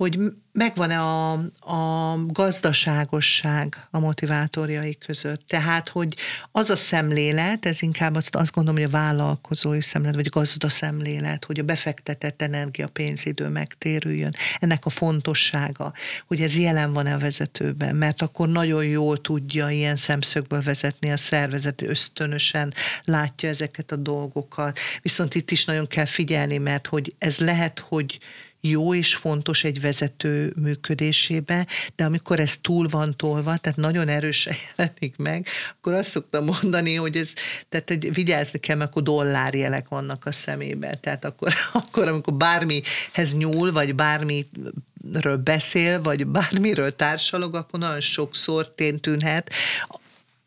hogy 0.00 0.18
megvan-e 0.52 1.00
a, 1.00 1.32
a 1.60 2.16
gazdaságosság 2.26 3.86
a 3.90 3.98
motivátorjai 3.98 4.98
között. 4.98 5.48
Tehát, 5.48 5.88
hogy 5.88 6.16
az 6.52 6.70
a 6.70 6.76
szemlélet, 6.76 7.66
ez 7.66 7.82
inkább 7.82 8.14
azt, 8.14 8.34
azt 8.34 8.52
gondolom, 8.52 8.80
hogy 8.80 8.88
a 8.88 8.96
vállalkozói 8.96 9.80
szemlélet, 9.80 10.14
vagy 10.14 10.28
gazda 10.28 10.68
szemlélet, 10.68 11.44
hogy 11.44 11.58
a 11.58 11.62
befektetett 11.62 12.42
energia, 12.42 12.88
pénzidő 12.88 13.48
megtérüljön. 13.48 14.32
Ennek 14.58 14.86
a 14.86 14.90
fontossága, 14.90 15.92
hogy 16.26 16.40
ez 16.40 16.58
jelen 16.58 16.92
van-e 16.92 17.14
a 17.14 17.18
vezetőben, 17.18 17.96
mert 17.96 18.22
akkor 18.22 18.48
nagyon 18.48 18.84
jól 18.84 19.20
tudja 19.20 19.70
ilyen 19.70 19.96
szemszögből 19.96 20.62
vezetni 20.62 21.10
a 21.12 21.16
szervezet, 21.16 21.82
ösztönösen 21.82 22.74
látja 23.04 23.48
ezeket 23.48 23.92
a 23.92 23.96
dolgokat. 23.96 24.78
Viszont 25.02 25.34
itt 25.34 25.50
is 25.50 25.64
nagyon 25.64 25.86
kell 25.86 26.04
figyelni, 26.04 26.58
mert 26.58 26.86
hogy 26.86 27.14
ez 27.18 27.38
lehet, 27.38 27.78
hogy 27.78 28.20
jó 28.60 28.94
és 28.94 29.14
fontos 29.14 29.64
egy 29.64 29.80
vezető 29.80 30.52
működésébe, 30.56 31.66
de 31.96 32.04
amikor 32.04 32.40
ez 32.40 32.56
túl 32.56 32.88
van 32.88 33.16
tolva, 33.16 33.56
tehát 33.56 33.78
nagyon 33.78 34.08
erősen 34.08 34.54
jelenik 34.76 35.16
meg, 35.16 35.46
akkor 35.78 35.92
azt 35.92 36.10
szoktam 36.10 36.44
mondani, 36.44 36.94
hogy 36.94 37.16
ez, 37.16 37.32
tehát 37.68 37.90
egy, 37.90 38.14
vigyázni 38.14 38.58
kell, 38.58 38.76
mert 38.76 38.90
akkor 38.90 39.02
dollárjelek 39.02 39.88
vannak 39.88 40.26
a 40.26 40.32
szemébe. 40.32 40.94
Tehát 40.94 41.24
akkor, 41.24 41.52
akkor 41.72 42.08
amikor 42.08 42.34
bármihez 42.34 43.34
nyúl, 43.36 43.72
vagy 43.72 43.94
bármiről 43.94 45.36
beszél, 45.44 46.02
vagy 46.02 46.26
bármiről 46.26 46.96
társalog, 46.96 47.54
akkor 47.54 47.78
nagyon 47.78 48.00
sokszor 48.00 48.74
tűnhet 49.00 49.50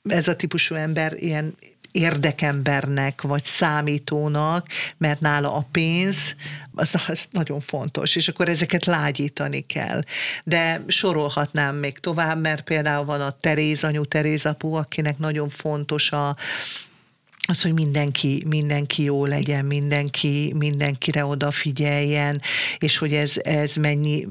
ez 0.09 0.27
a 0.27 0.35
típusú 0.35 0.75
ember 0.75 1.13
ilyen 1.15 1.55
érdekembernek, 1.91 3.21
vagy 3.21 3.43
számítónak, 3.43 4.67
mert 4.97 5.19
nála 5.19 5.55
a 5.55 5.67
pénz, 5.71 6.35
az, 6.75 6.95
az 7.07 7.27
nagyon 7.31 7.59
fontos, 7.59 8.15
és 8.15 8.27
akkor 8.27 8.49
ezeket 8.49 8.85
lágyítani 8.85 9.65
kell. 9.65 10.01
De 10.43 10.83
sorolhatnám 10.87 11.75
még 11.75 11.99
tovább, 11.99 12.41
mert 12.41 12.63
például 12.63 13.05
van 13.05 13.21
a 13.21 13.37
Teréz 13.41 13.83
anyu, 13.83 14.05
Teréz 14.05 14.45
apu, 14.45 14.73
akinek 14.73 15.17
nagyon 15.17 15.49
fontos 15.49 16.11
a, 16.11 16.35
az, 17.47 17.61
hogy 17.61 17.73
mindenki, 17.73 18.43
mindenki 18.47 19.03
jó 19.03 19.25
legyen, 19.25 19.65
mindenki, 19.65 20.53
mindenkire 20.57 21.25
odafigyeljen, 21.25 22.41
és 22.77 22.97
hogy 22.97 23.13
ez, 23.13 23.33
ez, 23.41 23.75
mennyi, 23.75 24.27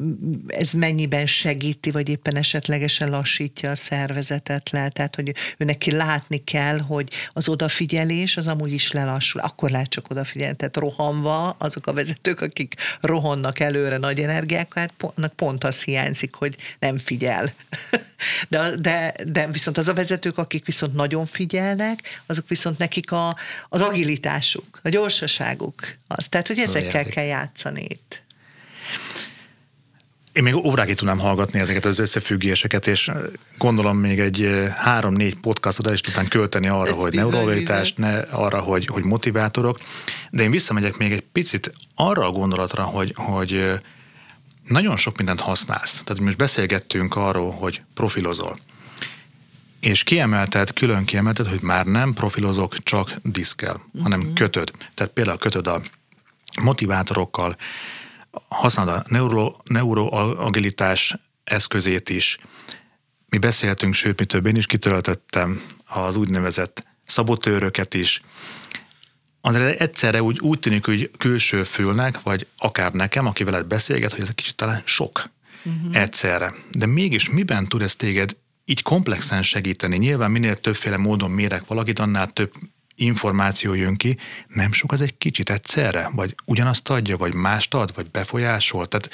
ez 0.46 0.72
mennyiben 0.72 1.26
segíti, 1.26 1.90
vagy 1.90 2.08
éppen 2.08 2.36
esetlegesen 2.36 3.10
lassítja 3.10 3.70
a 3.70 3.74
szervezetet 3.74 4.70
le. 4.70 4.88
Tehát, 4.88 5.14
hogy 5.14 5.34
ő 5.58 5.64
neki 5.64 5.90
látni 5.90 6.44
kell, 6.44 6.78
hogy 6.78 7.12
az 7.32 7.48
odafigyelés 7.48 8.36
az 8.36 8.46
amúgy 8.46 8.72
is 8.72 8.92
lelassul. 8.92 9.40
Akkor 9.40 9.70
lehet 9.70 9.88
csak 9.88 10.10
odafigyelni. 10.10 10.56
Tehát 10.56 10.76
rohanva 10.76 11.48
azok 11.48 11.86
a 11.86 11.92
vezetők, 11.92 12.40
akik 12.40 12.74
rohannak 13.00 13.60
előre 13.60 13.96
nagy 13.96 14.20
energiákkal, 14.20 14.82
hát 14.82 15.32
pont 15.36 15.64
az 15.64 15.82
hiányzik, 15.82 16.34
hogy 16.34 16.56
nem 16.78 16.98
figyel. 16.98 17.52
De, 18.48 18.74
de, 18.76 19.14
de 19.26 19.46
viszont 19.46 19.78
az 19.78 19.88
a 19.88 19.94
vezetők, 19.94 20.38
akik 20.38 20.66
viszont 20.66 20.94
nagyon 20.94 21.26
figyelnek, 21.26 22.22
azok 22.26 22.48
viszont 22.48 22.78
nekik 22.78 23.12
a, 23.12 23.36
az 23.68 23.80
agilitásuk, 23.80 24.80
a 24.82 24.88
gyorsaságuk 24.88 25.96
az. 26.06 26.28
Tehát, 26.28 26.46
hogy 26.46 26.58
ezekkel 26.58 27.04
kell 27.04 27.24
játszani 27.24 27.86
itt. 27.88 28.22
Én 30.32 30.42
még 30.42 30.54
órákig 30.54 30.96
tudnám 30.96 31.18
hallgatni 31.18 31.60
ezeket 31.60 31.84
az 31.84 31.98
összefüggéseket, 31.98 32.86
és 32.86 33.10
gondolom 33.58 33.96
még 33.96 34.20
egy 34.20 34.68
három-négy 34.76 35.36
podcastot 35.36 35.92
is 35.92 36.00
tudnám 36.00 36.26
költeni 36.26 36.68
arra, 36.68 36.90
Ez 36.90 36.96
hogy 36.96 37.14
neurologitás, 37.14 37.92
ne 37.92 38.18
arra, 38.18 38.60
hogy, 38.60 38.86
hogy 38.86 39.04
motivátorok, 39.04 39.78
de 40.30 40.42
én 40.42 40.50
visszamegyek 40.50 40.96
még 40.96 41.12
egy 41.12 41.24
picit 41.32 41.72
arra 41.94 42.26
a 42.26 42.30
gondolatra, 42.30 42.82
hogy, 42.82 43.12
hogy 43.16 43.80
nagyon 44.66 44.96
sok 44.96 45.16
mindent 45.16 45.40
használsz. 45.40 46.02
Tehát 46.04 46.22
most 46.22 46.36
beszélgettünk 46.36 47.16
arról, 47.16 47.50
hogy 47.50 47.82
profilozol. 47.94 48.58
És 49.80 50.02
kiemelted, 50.02 50.72
külön 50.72 51.04
kiemelted, 51.04 51.46
hogy 51.46 51.60
már 51.60 51.86
nem 51.86 52.12
profilozok 52.12 52.76
csak 52.82 53.14
diszkel, 53.22 53.74
uh-huh. 53.74 54.02
hanem 54.02 54.20
mhm. 54.20 54.32
kötöd. 54.32 54.70
Tehát 54.94 55.12
például 55.12 55.38
kötöd 55.38 55.66
a 55.66 55.82
motivátorokkal, 56.62 57.56
használod 58.48 58.94
a 58.94 59.04
neuro, 59.06 59.56
neuroagilitás 59.64 61.16
eszközét 61.44 62.10
is. 62.10 62.38
Mi 63.28 63.38
beszéltünk, 63.38 63.94
sőt, 63.94 64.18
mi 64.18 64.24
több, 64.24 64.46
én 64.46 64.56
is 64.56 64.66
kitöltöttem 64.66 65.62
az 65.86 66.16
úgynevezett 66.16 66.86
szabotőröket 67.06 67.94
is, 67.94 68.22
azért 69.42 69.80
egyszerre 69.80 70.22
úgy, 70.22 70.38
úgy 70.40 70.58
tűnik, 70.58 70.84
hogy 70.84 71.10
külső 71.18 71.64
fülnek, 71.64 72.22
vagy 72.22 72.46
akár 72.56 72.92
nekem, 72.92 73.26
aki 73.26 73.44
veled 73.44 73.66
beszélget, 73.66 74.12
hogy 74.12 74.22
ez 74.22 74.28
egy 74.28 74.34
kicsit 74.34 74.56
talán 74.56 74.82
sok 74.84 75.30
uh-huh. 75.62 75.96
egyszerre. 75.96 76.54
De 76.70 76.86
mégis 76.86 77.30
miben 77.30 77.68
tud 77.68 77.82
ez 77.82 77.96
téged 77.96 78.36
így 78.64 78.82
komplexen 78.82 79.42
segíteni? 79.42 79.96
Nyilván 79.96 80.30
minél 80.30 80.56
többféle 80.56 80.96
módon 80.96 81.30
mérek 81.30 81.66
valakit, 81.66 81.98
annál 81.98 82.26
több 82.26 82.52
információ 82.94 83.74
jön 83.74 83.96
ki, 83.96 84.16
nem 84.48 84.72
sok 84.72 84.92
az 84.92 85.00
egy 85.00 85.18
kicsit 85.18 85.50
egyszerre? 85.50 86.10
Vagy 86.12 86.34
ugyanazt 86.44 86.88
adja, 86.88 87.16
vagy 87.16 87.34
mást 87.34 87.74
ad, 87.74 87.94
vagy 87.94 88.10
befolyásol? 88.10 88.86
Tehát 88.86 89.10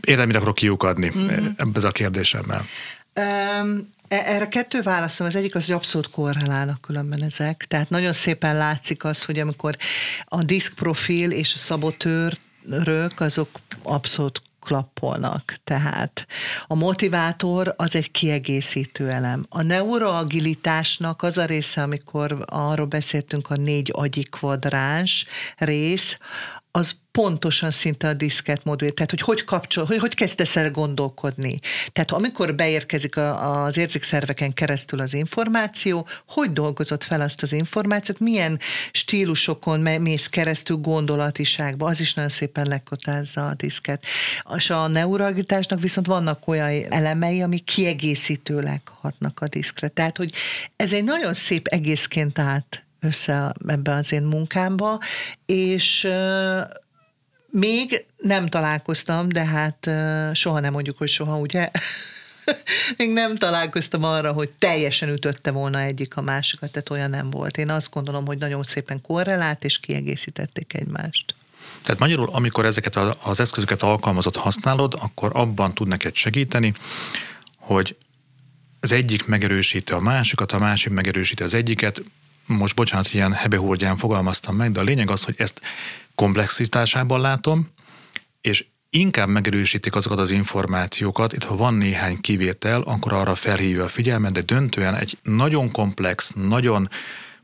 értem, 0.00 0.26
mire 0.26 0.38
akarok 0.38 0.54
kiukadni 0.54 1.08
uh-huh. 1.08 1.46
ebbe 1.56 1.86
a 1.86 1.90
kérdésemmel. 1.90 2.66
Um, 3.14 3.90
erre 4.12 4.48
kettő 4.48 4.82
válaszom, 4.82 5.26
az 5.26 5.36
egyik 5.36 5.54
az, 5.54 5.66
hogy 5.66 5.74
abszolút 5.74 6.10
korrelálnak 6.10 6.80
különben 6.80 7.22
ezek. 7.22 7.64
Tehát 7.68 7.90
nagyon 7.90 8.12
szépen 8.12 8.56
látszik 8.56 9.04
az, 9.04 9.24
hogy 9.24 9.38
amikor 9.38 9.76
a 10.24 10.42
diszkprofil 10.42 11.30
és 11.30 11.54
a 11.54 11.58
szabotőrök, 11.58 13.20
azok 13.20 13.48
abszolút 13.82 14.42
klappolnak. 14.60 15.54
Tehát 15.64 16.26
a 16.66 16.74
motivátor 16.74 17.74
az 17.76 17.96
egy 17.96 18.10
kiegészítő 18.10 19.10
elem. 19.10 19.46
A 19.48 19.62
neuroagilitásnak 19.62 21.22
az 21.22 21.38
a 21.38 21.44
része, 21.44 21.82
amikor 21.82 22.44
arról 22.46 22.86
beszéltünk, 22.86 23.50
a 23.50 23.56
négy 23.56 23.90
agyi 23.94 24.22
kvadráns 24.22 25.26
rész, 25.56 26.18
az 26.74 26.94
pontosan 27.10 27.70
szinte 27.70 28.08
a 28.08 28.14
diszket 28.14 28.64
modul, 28.64 28.94
tehát 28.94 29.10
hogy 29.10 29.20
hogy 29.20 29.44
kapcsol, 29.44 29.84
hogy, 29.84 29.98
hogy 29.98 30.14
kezdesz 30.14 30.56
el 30.56 30.70
gondolkodni. 30.70 31.58
Tehát 31.92 32.10
amikor 32.10 32.54
beérkezik 32.54 33.16
a, 33.16 33.62
az 33.64 33.76
érzékszerveken 33.76 34.52
keresztül 34.52 35.00
az 35.00 35.14
információ, 35.14 36.06
hogy 36.26 36.52
dolgozott 36.52 37.04
fel 37.04 37.20
azt 37.20 37.42
az 37.42 37.52
információt, 37.52 38.18
milyen 38.18 38.58
stílusokon 38.92 39.80
mész 39.80 40.26
keresztül 40.26 40.76
gondolatiságba, 40.76 41.86
az 41.86 42.00
is 42.00 42.14
nagyon 42.14 42.30
szépen 42.30 42.66
lekotázza 42.66 43.48
a 43.48 43.54
diszket. 43.54 44.04
És 44.56 44.70
a 44.70 44.86
neuragitásnak 44.86 45.80
viszont 45.80 46.06
vannak 46.06 46.48
olyan 46.48 46.92
elemei, 46.92 47.42
ami 47.42 47.58
kiegészítőleg 47.58 48.80
hatnak 49.00 49.40
a 49.40 49.48
diszkre. 49.48 49.88
Tehát, 49.88 50.16
hogy 50.16 50.32
ez 50.76 50.92
egy 50.92 51.04
nagyon 51.04 51.34
szép 51.34 51.66
egészként 51.66 52.38
állt 52.38 52.84
össze 53.02 53.52
ebbe 53.66 53.92
az 53.92 54.12
én 54.12 54.22
munkámba, 54.22 54.98
és 55.46 56.08
még 57.50 58.04
nem 58.16 58.48
találkoztam, 58.48 59.28
de 59.28 59.44
hát 59.44 59.90
soha 60.36 60.60
nem 60.60 60.72
mondjuk, 60.72 60.98
hogy 60.98 61.08
soha, 61.08 61.38
ugye? 61.38 61.70
Még 62.96 63.12
nem 63.12 63.36
találkoztam 63.36 64.04
arra, 64.04 64.32
hogy 64.32 64.50
teljesen 64.58 65.08
ütötte 65.08 65.50
volna 65.50 65.80
egyik 65.80 66.16
a 66.16 66.20
másikat, 66.20 66.72
tehát 66.72 66.90
olyan 66.90 67.10
nem 67.10 67.30
volt. 67.30 67.56
Én 67.56 67.70
azt 67.70 67.90
gondolom, 67.90 68.26
hogy 68.26 68.38
nagyon 68.38 68.62
szépen 68.62 69.00
korrelált, 69.00 69.64
és 69.64 69.80
kiegészítették 69.80 70.74
egymást. 70.74 71.34
Tehát 71.82 72.00
magyarul, 72.00 72.28
amikor 72.32 72.64
ezeket 72.64 72.96
az 73.22 73.40
eszközöket 73.40 73.82
alkalmazott, 73.82 74.36
használod, 74.36 74.94
akkor 74.98 75.30
abban 75.34 75.74
tud 75.74 75.88
neked 75.88 76.14
segíteni, 76.14 76.72
hogy 77.56 77.96
az 78.80 78.92
egyik 78.92 79.26
megerősíti 79.26 79.92
a 79.92 80.00
másikat, 80.00 80.52
a 80.52 80.58
másik 80.58 80.92
megerősíti 80.92 81.42
az 81.42 81.54
egyiket, 81.54 82.02
most 82.46 82.74
bocsánat, 82.74 83.06
hogy 83.06 83.14
ilyen 83.14 83.32
hebehúrgyán 83.32 83.96
fogalmaztam 83.96 84.56
meg, 84.56 84.72
de 84.72 84.80
a 84.80 84.82
lényeg 84.82 85.10
az, 85.10 85.24
hogy 85.24 85.34
ezt 85.38 85.60
komplexitásában 86.14 87.20
látom, 87.20 87.68
és 88.40 88.64
inkább 88.90 89.28
megerősítik 89.28 89.94
azokat 89.94 90.18
az 90.18 90.30
információkat, 90.30 91.32
itt 91.32 91.44
ha 91.44 91.56
van 91.56 91.74
néhány 91.74 92.20
kivétel, 92.20 92.80
akkor 92.80 93.12
arra 93.12 93.34
felhívja 93.34 93.84
a 93.84 93.88
figyelmet, 93.88 94.32
de 94.32 94.40
döntően 94.40 94.94
egy 94.94 95.18
nagyon 95.22 95.70
komplex, 95.70 96.32
nagyon 96.34 96.88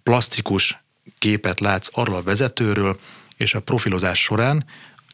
plastikus 0.03 0.83
képet 1.19 1.61
látsz 1.61 1.89
arról 1.93 2.17
a 2.17 2.23
vezetőről, 2.23 2.99
és 3.37 3.55
a 3.55 3.61
profilozás 3.61 4.23
során 4.23 4.65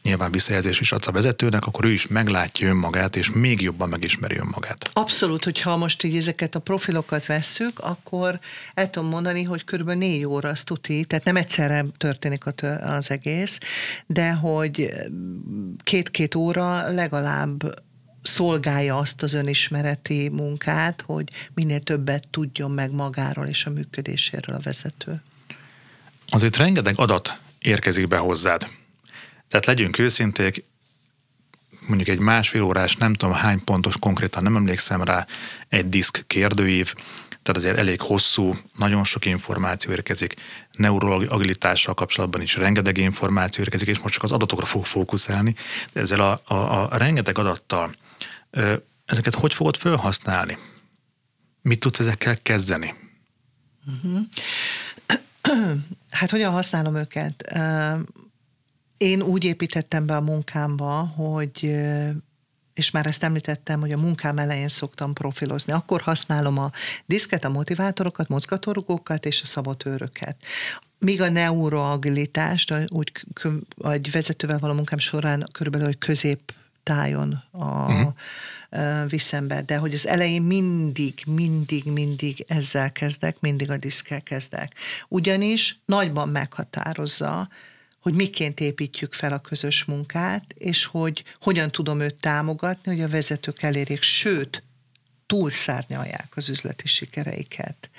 nyilván 0.05 0.31
visszajelzés 0.31 0.79
is 0.79 0.91
adsz 0.91 1.07
a 1.07 1.11
vezetőnek, 1.11 1.65
akkor 1.65 1.85
ő 1.85 1.91
is 1.91 2.07
meglátja 2.07 2.67
önmagát, 2.67 3.15
és 3.15 3.31
még 3.31 3.61
jobban 3.61 3.89
megismeri 3.89 4.37
önmagát. 4.37 4.89
Abszolút, 4.93 5.43
hogyha 5.43 5.77
most 5.77 6.03
így 6.03 6.17
ezeket 6.17 6.55
a 6.55 6.59
profilokat 6.59 7.25
vesszük, 7.25 7.79
akkor 7.79 8.39
el 8.73 8.89
tudom 8.89 9.09
mondani, 9.09 9.43
hogy 9.43 9.63
körülbelül 9.63 10.01
négy 10.01 10.25
óra 10.25 10.49
az 10.49 10.63
tuti, 10.63 11.05
tehát 11.05 11.25
nem 11.25 11.35
egyszerre 11.35 11.85
történik 11.97 12.43
az 12.81 13.11
egész, 13.11 13.59
de 14.05 14.31
hogy 14.31 14.93
két-két 15.83 16.35
óra 16.35 16.91
legalább 16.91 17.83
szolgálja 18.21 18.97
azt 18.97 19.23
az 19.23 19.33
önismereti 19.33 20.29
munkát, 20.29 21.03
hogy 21.05 21.29
minél 21.53 21.79
többet 21.79 22.27
tudjon 22.31 22.71
meg 22.71 22.91
magáról 22.91 23.45
és 23.45 23.65
a 23.65 23.69
működéséről 23.69 24.55
a 24.55 24.59
vezető. 24.63 25.21
Azért 26.27 26.57
rengeteg 26.57 26.93
adat 26.97 27.39
érkezik 27.59 28.07
be 28.07 28.17
hozzád. 28.17 28.67
Tehát 29.49 29.65
legyünk 29.65 29.97
őszinték, 29.97 30.63
mondjuk 31.87 32.09
egy 32.09 32.19
másfél 32.19 32.61
órás, 32.61 32.95
nem 32.95 33.13
tudom 33.13 33.35
hány 33.35 33.63
pontos 33.63 33.97
konkrétan, 33.99 34.43
nem 34.43 34.55
emlékszem 34.55 35.03
rá, 35.03 35.27
egy 35.69 35.89
diszk 35.89 36.23
kérdőív, 36.27 36.93
tehát 37.27 37.61
azért 37.61 37.77
elég 37.77 38.01
hosszú, 38.01 38.55
nagyon 38.77 39.03
sok 39.03 39.25
információ 39.25 39.91
érkezik, 39.91 40.33
neuroagilitással 40.71 41.93
kapcsolatban 41.93 42.41
is 42.41 42.55
rengeteg 42.55 42.97
információ 42.97 43.63
érkezik, 43.63 43.87
és 43.87 43.99
most 43.99 44.13
csak 44.13 44.23
az 44.23 44.31
adatokra 44.31 44.65
fog 44.65 44.85
fókuszálni, 44.85 45.55
de 45.93 45.99
ezzel 45.99 46.19
a, 46.19 46.41
a, 46.53 46.91
a 46.91 46.97
rengeteg 46.97 47.37
adattal 47.37 47.95
ezeket 49.05 49.35
hogy 49.35 49.53
fogod 49.53 49.77
felhasználni? 49.77 50.57
Mit 51.61 51.79
tudsz 51.79 51.99
ezekkel 51.99 52.37
kezdeni? 52.41 52.93
Uh-huh. 53.87 54.21
Hát 56.09 56.29
hogyan 56.29 56.51
használom 56.51 56.95
őket? 56.95 57.53
Én 58.97 59.21
úgy 59.21 59.43
építettem 59.43 60.05
be 60.05 60.15
a 60.15 60.21
munkámba, 60.21 60.91
hogy 61.15 61.75
és 62.73 62.91
már 62.91 63.05
ezt 63.05 63.23
említettem, 63.23 63.79
hogy 63.79 63.91
a 63.91 63.97
munkám 63.97 64.37
elején 64.37 64.67
szoktam 64.67 65.13
profilozni. 65.13 65.73
Akkor 65.73 66.01
használom 66.01 66.57
a 66.57 66.71
diszket, 67.05 67.43
a 67.45 67.49
motivátorokat, 67.49 68.27
mozgatórugókat 68.27 69.25
és 69.25 69.41
a 69.41 69.45
szabotőröket. 69.45 70.35
Míg 70.99 71.21
a 71.21 71.29
neuroagilitást, 71.29 72.73
úgy 72.87 73.11
vagy 73.75 74.11
vezetővel 74.11 74.59
való 74.59 74.73
munkám 74.73 74.99
során 74.99 75.47
körülbelül, 75.51 75.87
hogy 75.87 75.97
közép 75.97 76.53
tájon 76.83 77.43
a, 77.51 77.65
uh-huh. 77.65 79.09
viszem 79.09 79.47
be, 79.47 79.61
de 79.61 79.77
hogy 79.77 79.93
az 79.93 80.07
elején 80.07 80.41
mindig, 80.41 81.23
mindig, 81.25 81.83
mindig 81.85 82.45
ezzel 82.47 82.91
kezdek, 82.91 83.39
mindig 83.39 83.69
a 83.69 83.77
diszkel 83.77 84.21
kezdek. 84.21 84.73
Ugyanis 85.07 85.79
nagyban 85.85 86.29
meghatározza, 86.29 87.49
hogy 88.05 88.13
miként 88.13 88.59
építjük 88.59 89.13
fel 89.13 89.33
a 89.33 89.39
közös 89.39 89.85
munkát, 89.85 90.43
és 90.57 90.85
hogy 90.85 91.23
hogyan 91.41 91.71
tudom 91.71 91.99
őt 91.99 92.15
támogatni, 92.15 92.91
hogy 92.91 93.01
a 93.01 93.09
vezetők 93.09 93.61
elérjék, 93.61 94.01
sőt, 94.01 94.63
túlszárnyalják 95.25 96.27
az 96.35 96.49
üzleti 96.49 96.87
sikereiket. 96.87 97.89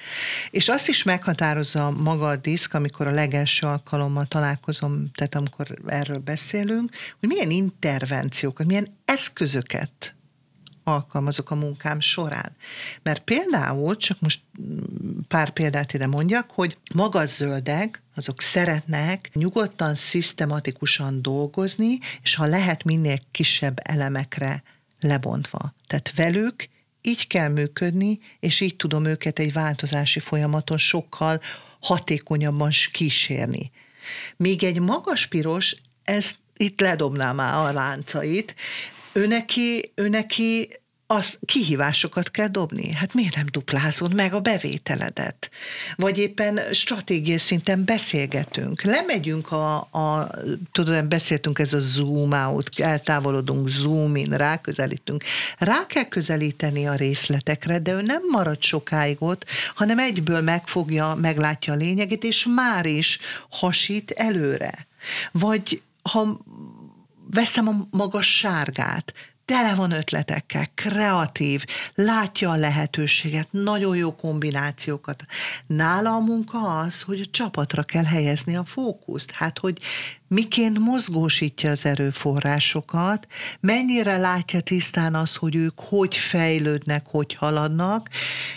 És 0.50 0.68
azt 0.68 0.88
is 0.88 1.02
meghatározza 1.02 1.90
maga 1.90 2.28
a 2.28 2.36
diszk, 2.36 2.74
amikor 2.74 3.06
a 3.06 3.10
legelső 3.10 3.66
alkalommal 3.66 4.26
találkozom, 4.26 5.10
tehát 5.14 5.34
amikor 5.34 5.74
erről 5.86 6.18
beszélünk, 6.18 6.90
hogy 7.20 7.28
milyen 7.28 7.50
intervenciókat, 7.50 8.66
milyen 8.66 8.98
eszközöket 9.04 10.15
alkalmazok 10.86 11.50
a 11.50 11.54
munkám 11.54 12.00
során. 12.00 12.56
Mert 13.02 13.22
például, 13.22 13.96
csak 13.96 14.20
most 14.20 14.40
pár 15.28 15.50
példát 15.50 15.92
ide 15.92 16.06
mondjak, 16.06 16.50
hogy 16.50 16.78
magas 16.94 17.30
zöldek, 17.30 18.02
azok 18.14 18.40
szeretnek 18.40 19.30
nyugodtan, 19.32 19.94
szisztematikusan 19.94 21.22
dolgozni, 21.22 21.98
és 22.22 22.34
ha 22.34 22.44
lehet 22.44 22.84
minél 22.84 23.18
kisebb 23.30 23.80
elemekre 23.82 24.62
lebontva. 25.00 25.74
Tehát 25.86 26.12
velük 26.14 26.68
így 27.00 27.26
kell 27.26 27.48
működni, 27.48 28.18
és 28.40 28.60
így 28.60 28.76
tudom 28.76 29.04
őket 29.04 29.38
egy 29.38 29.52
változási 29.52 30.20
folyamaton 30.20 30.78
sokkal 30.78 31.40
hatékonyabban 31.80 32.70
kísérni. 32.92 33.70
Míg 34.36 34.64
egy 34.64 34.80
magas 34.80 35.26
piros, 35.26 35.76
ezt 36.04 36.36
itt 36.56 36.80
ledobná 36.80 37.32
már 37.32 37.54
a 37.54 37.72
láncait, 37.72 38.54
ő 39.16 39.26
neki, 39.26 39.92
ő 39.94 40.08
neki 40.08 40.68
az 41.06 41.38
kihívásokat 41.44 42.30
kell 42.30 42.46
dobni. 42.48 42.92
Hát 42.92 43.14
miért 43.14 43.36
nem 43.36 43.46
duplázod 43.50 44.14
meg 44.14 44.34
a 44.34 44.40
bevételedet? 44.40 45.50
Vagy 45.96 46.18
éppen 46.18 46.60
stratégiai 46.72 47.38
szinten 47.38 47.84
beszélgetünk. 47.84 48.82
Lemegyünk 48.82 49.52
a, 49.52 49.76
a 49.76 50.30
tudod, 50.72 51.08
beszéltünk 51.08 51.58
ez 51.58 51.72
a 51.72 51.80
zoom 51.80 52.32
out, 52.32 52.78
eltávolodunk, 52.78 53.68
zoom 53.68 54.16
in, 54.16 54.36
ráközelítünk. 54.36 55.24
Rá 55.58 55.86
kell 55.86 56.08
közelíteni 56.08 56.86
a 56.86 56.94
részletekre, 56.94 57.78
de 57.78 57.92
ő 57.92 58.02
nem 58.02 58.22
marad 58.30 58.62
sokáig 58.62 59.16
ott, 59.18 59.44
hanem 59.74 59.98
egyből 59.98 60.40
megfogja, 60.40 61.14
meglátja 61.14 61.72
a 61.72 61.76
lényegét, 61.76 62.24
és 62.24 62.46
már 62.54 62.86
is 62.86 63.18
hasít 63.48 64.10
előre. 64.10 64.86
Vagy 65.32 65.80
ha 66.12 66.38
veszem 67.30 67.68
a 67.68 67.72
magas 67.90 68.36
sárgát, 68.36 69.12
tele 69.46 69.74
van 69.74 69.90
ötletekkel, 69.90 70.66
kreatív, 70.74 71.64
látja 71.94 72.50
a 72.50 72.56
lehetőséget, 72.56 73.48
nagyon 73.50 73.96
jó 73.96 74.16
kombinációkat. 74.16 75.24
Nála 75.66 76.14
a 76.14 76.20
munka 76.20 76.78
az, 76.78 77.02
hogy 77.02 77.20
a 77.20 77.30
csapatra 77.30 77.82
kell 77.82 78.04
helyezni 78.04 78.56
a 78.56 78.64
fókuszt. 78.64 79.30
Hát, 79.30 79.58
hogy 79.58 79.78
miként 80.28 80.78
mozgósítja 80.78 81.70
az 81.70 81.84
erőforrásokat, 81.84 83.26
mennyire 83.60 84.16
látja 84.16 84.60
tisztán 84.60 85.14
az, 85.14 85.34
hogy 85.34 85.54
ők 85.54 85.80
hogy 85.80 86.16
fejlődnek, 86.16 87.06
hogy 87.06 87.34
haladnak, 87.34 88.08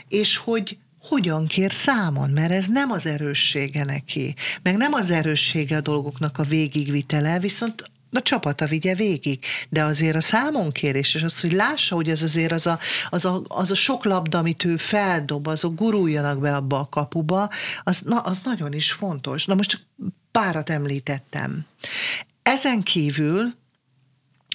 és 0.08 0.38
hogy 0.38 0.78
hogyan 1.02 1.48
kér 1.48 1.72
számon, 1.72 2.30
mert 2.30 2.52
ez 2.52 2.68
nem 2.68 2.92
az 2.92 3.06
erőssége 3.06 3.84
neki, 3.84 4.36
meg 4.62 4.78
nem 4.78 4.94
az 4.94 5.12
erőssége 5.12 5.76
a 5.76 5.82
dolgoknak 5.82 6.38
a 6.38 6.44
végigvitele, 6.44 7.40
viszont 7.40 7.90
a 8.12 8.22
csapata 8.22 8.66
vigye 8.66 8.96
végig. 8.96 9.46
De 9.70 9.84
azért 9.84 10.16
a 10.16 10.22
számonkérés, 10.22 11.16
és 11.16 11.24
az, 11.24 11.40
hogy 11.42 11.52
lássa, 11.52 11.96
hogy 11.96 12.10
ez 12.10 12.22
azért 12.22 12.52
az 12.52 12.68
a, 12.68 12.80
az 13.10 13.26
a, 13.26 13.42
az 13.48 13.72
a 13.72 13.76
sok 13.76 14.06
labda, 14.06 14.38
amit 14.38 14.64
ő 14.64 14.78
feldob, 14.78 15.48
azok 15.48 15.76
guruljanak 15.76 16.40
be 16.40 16.56
abba 16.56 16.80
a 16.80 16.90
kapuba, 16.90 17.50
az, 17.84 18.02
na, 18.02 18.20
az 18.20 18.42
nagyon 18.44 18.74
is 18.74 18.92
fontos. 18.92 19.46
Na 19.46 19.56
most 19.56 19.70
csak 19.70 19.82
párat 20.32 20.70
említettem. 20.70 21.66
Ezen 22.44 22.82
kívül 22.82 23.58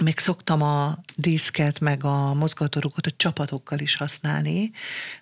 még 0.03 0.19
szoktam 0.19 0.63
a 0.63 0.99
diszket, 1.17 1.81
meg 1.81 2.05
a 2.05 2.35
mozgatórukat 2.35 3.07
a 3.07 3.11
csapatokkal 3.17 3.79
is 3.79 3.97
használni. 3.97 4.71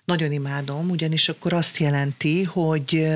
Nagyon 0.05 0.31
imádom, 0.31 0.89
ugyanis 0.89 1.29
akkor 1.29 1.53
azt 1.53 1.77
jelenti, 1.77 2.43
hogy 2.43 3.07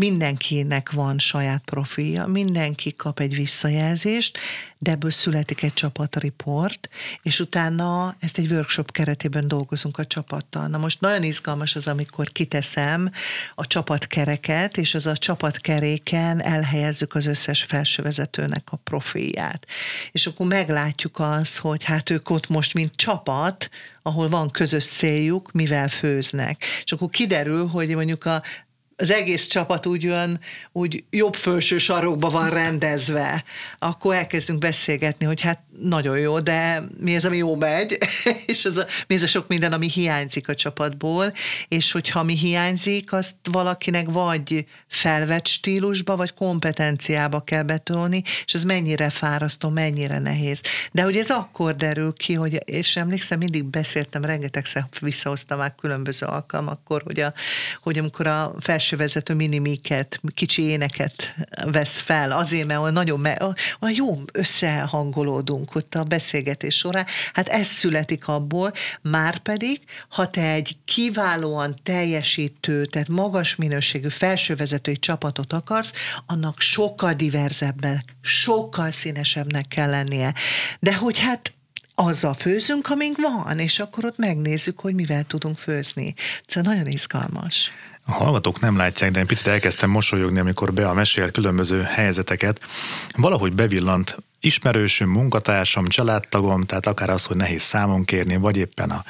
mindenkinek 0.00 0.90
van 0.90 1.18
saját 1.18 1.62
profilja, 1.64 2.26
mindenki 2.26 2.96
kap 2.96 3.20
egy 3.20 3.34
visszajelzést, 3.34 4.38
de 4.78 4.90
ebből 4.90 5.10
születik 5.10 5.62
egy 5.62 5.72
csapatriport, 5.72 6.88
és 7.22 7.40
utána 7.40 8.16
ezt 8.18 8.38
egy 8.38 8.50
workshop 8.50 8.90
keretében 8.92 9.48
dolgozunk 9.48 9.98
a 9.98 10.06
csapattal. 10.06 10.66
Na 10.66 10.78
most 10.78 11.00
nagyon 11.00 11.22
izgalmas 11.22 11.76
az, 11.76 11.86
amikor 11.86 12.28
kiteszem 12.28 13.10
a 13.54 13.66
csapatkereket, 13.66 14.76
és 14.76 14.94
az 14.94 15.06
a 15.06 15.16
csapatkeréken 15.16 16.42
elhelyezzük 16.42 17.14
az 17.14 17.26
összes 17.26 17.62
felsővezetőnek 17.62 18.72
a 18.72 18.76
profilját. 18.76 19.66
És 20.12 20.26
akkor 20.26 20.46
meglátjuk 20.46 21.18
azt, 21.18 21.58
hogy 21.58 21.84
hát 21.84 22.10
ők 22.10 22.30
ott 22.30 22.48
most, 22.48 22.74
mint 22.74 22.96
csapat, 22.96 23.68
ahol 24.02 24.28
van 24.28 24.50
közös 24.50 24.84
céljuk, 24.84 25.52
mivel 25.52 25.88
főznek. 25.88 26.64
És 26.84 26.92
akkor 26.92 27.10
kiderül, 27.10 27.66
hogy 27.66 27.94
mondjuk 27.94 28.24
a 28.24 28.42
az 28.96 29.10
egész 29.10 29.46
csapat 29.46 29.86
úgy 29.86 30.02
jön, 30.02 30.40
úgy 30.72 31.04
jobb 31.10 31.34
felső 31.34 31.78
sarokba 31.78 32.30
van 32.30 32.50
rendezve, 32.50 33.44
akkor 33.78 34.14
elkezdünk 34.14 34.58
beszélgetni, 34.58 35.26
hogy 35.26 35.40
hát 35.40 35.60
nagyon 35.80 36.18
jó, 36.18 36.40
de 36.40 36.82
mi 36.98 37.16
az, 37.16 37.24
ami 37.24 37.36
jó 37.36 37.54
megy, 37.54 37.98
és 38.46 38.64
az 38.64 38.76
a, 38.76 38.86
mi 39.06 39.14
az 39.14 39.22
a 39.22 39.26
sok 39.26 39.48
minden, 39.48 39.72
ami 39.72 39.88
hiányzik 39.88 40.48
a 40.48 40.54
csapatból, 40.54 41.32
és 41.68 41.92
hogyha 41.92 42.22
mi 42.22 42.36
hiányzik, 42.36 43.12
azt 43.12 43.34
valakinek 43.50 44.06
vagy 44.08 44.66
felvett 44.88 45.46
stílusba, 45.46 46.16
vagy 46.16 46.34
kompetenciába 46.34 47.40
kell 47.40 47.62
betolni, 47.62 48.22
és 48.44 48.54
ez 48.54 48.64
mennyire 48.64 49.10
fárasztó, 49.10 49.68
mennyire 49.68 50.18
nehéz. 50.18 50.60
De 50.92 51.02
hogy 51.02 51.16
ez 51.16 51.30
akkor 51.30 51.76
derül 51.76 52.12
ki, 52.12 52.34
hogy, 52.34 52.60
és 52.64 52.96
emlékszem, 52.96 53.38
mindig 53.38 53.64
beszéltem, 53.64 54.24
rengetegszer 54.24 54.86
visszahoztam 55.00 55.58
már 55.58 55.74
különböző 55.80 56.26
alkalmakkor, 56.26 57.02
hogy, 57.02 57.20
a, 57.20 57.32
hogy 57.82 57.98
amikor 57.98 58.26
a 58.26 58.54
felsővezető 58.60 59.34
minimiket, 59.34 60.20
kicsi 60.34 60.62
éneket 60.62 61.34
vesz 61.64 61.98
fel, 61.98 62.32
azért, 62.32 62.66
mert 62.66 62.92
nagyon 62.92 63.20
me, 63.20 63.30
a, 63.30 63.54
a 63.78 63.88
jó 63.88 64.22
összehangolódunk, 64.32 65.65
hallunk 65.66 65.74
ott 65.74 65.94
a 65.94 66.04
beszélgetés 66.04 66.76
során, 66.76 67.06
hát 67.32 67.48
ez 67.48 67.66
születik 67.66 68.28
abból, 68.28 68.72
már 69.02 69.38
pedig, 69.38 69.80
ha 70.08 70.30
te 70.30 70.50
egy 70.50 70.76
kiválóan 70.84 71.76
teljesítő, 71.82 72.86
tehát 72.86 73.08
magas 73.08 73.56
minőségű 73.56 74.08
felsővezetői 74.08 74.98
csapatot 74.98 75.52
akarsz, 75.52 75.92
annak 76.26 76.60
sokkal 76.60 77.12
diverzebbnek, 77.14 78.14
sokkal 78.20 78.90
színesebbnek 78.90 79.68
kell 79.68 79.90
lennie. 79.90 80.34
De 80.80 80.94
hogy 80.94 81.18
hát 81.18 81.52
azzal 81.94 82.34
főzünk, 82.34 82.90
amink 82.90 83.16
van, 83.16 83.58
és 83.58 83.78
akkor 83.78 84.04
ott 84.04 84.18
megnézzük, 84.18 84.80
hogy 84.80 84.94
mivel 84.94 85.24
tudunk 85.24 85.58
főzni. 85.58 86.14
Ez 86.46 86.62
nagyon 86.62 86.86
izgalmas. 86.86 87.70
A 88.08 88.12
hallgatók 88.12 88.60
nem 88.60 88.76
látják, 88.76 89.10
de 89.10 89.20
én 89.20 89.26
picit 89.26 89.46
elkezdtem 89.46 89.90
mosolyogni, 89.90 90.38
amikor 90.38 90.72
be 90.72 90.88
a 90.88 90.94
mesélt 90.94 91.30
különböző 91.30 91.82
helyzeteket. 91.82 92.60
Valahogy 93.16 93.52
bevillant 93.52 94.16
ismerősöm, 94.46 95.08
munkatársam, 95.08 95.86
családtagom, 95.86 96.60
tehát 96.60 96.86
akár 96.86 97.10
az, 97.10 97.24
hogy 97.24 97.36
nehéz 97.36 97.62
számon 97.62 98.04
kérni, 98.04 98.36
vagy 98.36 98.56
éppen 98.56 98.90
a 98.90 99.04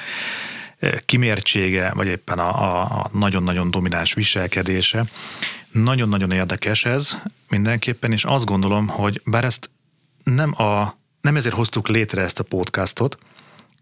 e, 0.79 0.99
kimértsége, 0.99 1.91
vagy 1.95 2.07
éppen 2.07 2.39
a, 2.39 2.81
a, 2.81 3.09
nagyon-nagyon 3.13 3.71
domináns 3.71 4.13
viselkedése. 4.13 5.05
Nagyon-nagyon 5.71 6.31
érdekes 6.31 6.85
ez 6.85 7.17
mindenképpen, 7.49 8.11
és 8.11 8.23
azt 8.23 8.45
gondolom, 8.45 8.87
hogy 8.87 9.21
bár 9.25 9.43
ezt 9.43 9.69
nem, 10.23 10.61
a, 10.61 10.97
nem 11.21 11.35
ezért 11.35 11.55
hoztuk 11.55 11.87
létre 11.87 12.21
ezt 12.21 12.39
a 12.39 12.43
podcastot, 12.43 13.17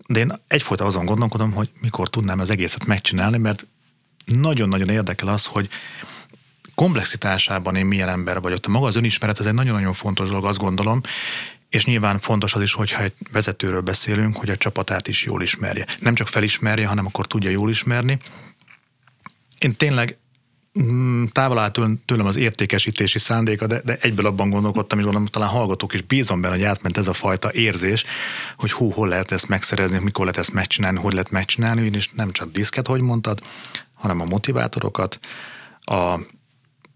de 0.07 0.19
én 0.19 0.39
egyfajta 0.47 0.85
azon 0.85 1.05
gondolkodom, 1.05 1.53
hogy 1.53 1.69
mikor 1.81 2.09
tudnám 2.09 2.39
az 2.39 2.49
egészet 2.49 2.85
megcsinálni, 2.85 3.37
mert 3.37 3.65
nagyon-nagyon 4.25 4.89
érdekel 4.89 5.27
az, 5.27 5.45
hogy 5.45 5.69
komplexitásában 6.75 7.75
én 7.75 7.85
milyen 7.85 8.09
ember 8.09 8.41
vagyok. 8.41 8.67
Maga 8.67 8.85
az 8.85 8.95
önismeret, 8.95 9.39
ez 9.39 9.45
egy 9.45 9.53
nagyon-nagyon 9.53 9.93
fontos 9.93 10.27
dolog, 10.27 10.45
azt 10.45 10.57
gondolom, 10.57 11.01
és 11.69 11.85
nyilván 11.85 12.19
fontos 12.19 12.53
az 12.53 12.61
is, 12.61 12.73
hogyha 12.73 13.03
egy 13.03 13.13
vezetőről 13.31 13.81
beszélünk, 13.81 14.37
hogy 14.37 14.49
a 14.49 14.57
csapatát 14.57 15.07
is 15.07 15.23
jól 15.23 15.41
ismerje. 15.41 15.85
Nem 15.99 16.15
csak 16.15 16.27
felismerje, 16.27 16.87
hanem 16.87 17.05
akkor 17.05 17.27
tudja 17.27 17.49
jól 17.49 17.69
ismerni. 17.69 18.19
Én 19.59 19.75
tényleg 19.75 20.17
mm, 20.79 21.23
távol 21.25 21.57
állt 21.57 21.79
tőlem 22.05 22.25
az 22.25 22.35
értékesítési 22.35 23.19
szándéka, 23.19 23.67
de, 23.67 23.81
de 23.85 23.97
egyből 24.01 24.25
abban 24.25 24.49
gondolkodtam, 24.49 24.97
és 24.97 25.03
gondolom, 25.03 25.27
talán 25.27 25.49
hallgatók 25.49 25.93
is 25.93 26.01
bízom 26.01 26.41
benne, 26.41 26.53
hogy 26.53 26.63
átment 26.63 26.97
ez 26.97 27.07
a 27.07 27.13
fajta 27.13 27.53
érzés, 27.53 28.05
hogy 28.57 28.71
hú, 28.71 28.91
hol 28.91 29.07
lehet 29.07 29.31
ezt 29.31 29.47
megszerezni, 29.47 29.99
mikor 29.99 30.25
lehet 30.25 30.39
ezt 30.39 30.53
megcsinálni, 30.53 30.99
hogy 30.99 31.13
lehet 31.13 31.31
megcsinálni, 31.31 31.89
és 31.93 32.09
nem 32.13 32.31
csak 32.31 32.51
diszket, 32.51 32.87
hogy 32.87 33.01
mondtad, 33.01 33.41
hanem 33.93 34.21
a 34.21 34.25
motivátorokat, 34.25 35.19
a 35.81 36.19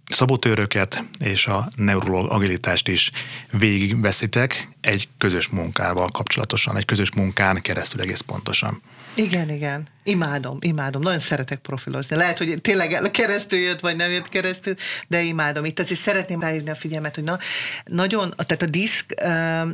szabotőröket 0.10 1.04
és 1.20 1.48
a 1.48 1.68
neurolog 1.76 2.32
agilitást 2.32 2.88
is 2.88 3.12
végigveszitek 3.52 4.70
egy 4.82 5.08
közös 5.18 5.48
munkával 5.48 6.08
kapcsolatosan, 6.08 6.78
egy 6.78 6.86
közös 6.86 7.12
munkán 7.12 7.62
keresztül 7.62 8.02
egész 8.02 8.20
pontosan. 8.20 8.82
Igen, 9.16 9.50
igen. 9.50 9.88
Imádom, 10.04 10.58
imádom. 10.62 11.02
Nagyon 11.02 11.20
szeretek 11.20 11.60
profilozni. 11.60 12.16
Lehet, 12.16 12.38
hogy 12.38 12.62
tényleg 12.62 13.12
keresztül 13.12 13.60
jött, 13.60 13.80
vagy 13.80 13.96
nem 13.96 14.12
jött 14.12 14.30
keresztül, 14.30 14.76
de 15.08 15.22
imádom. 15.22 15.66
Itt 15.66 15.80
azért 15.80 16.00
szeretném 16.00 16.40
ráírni 16.42 16.70
a 16.70 16.76
figyelmet, 16.76 17.16
hogy 17.16 17.24
na, 17.24 17.40
nagyon, 17.86 18.34
tehát 18.38 18.62
a 18.62 18.66
diszk, 18.66 19.22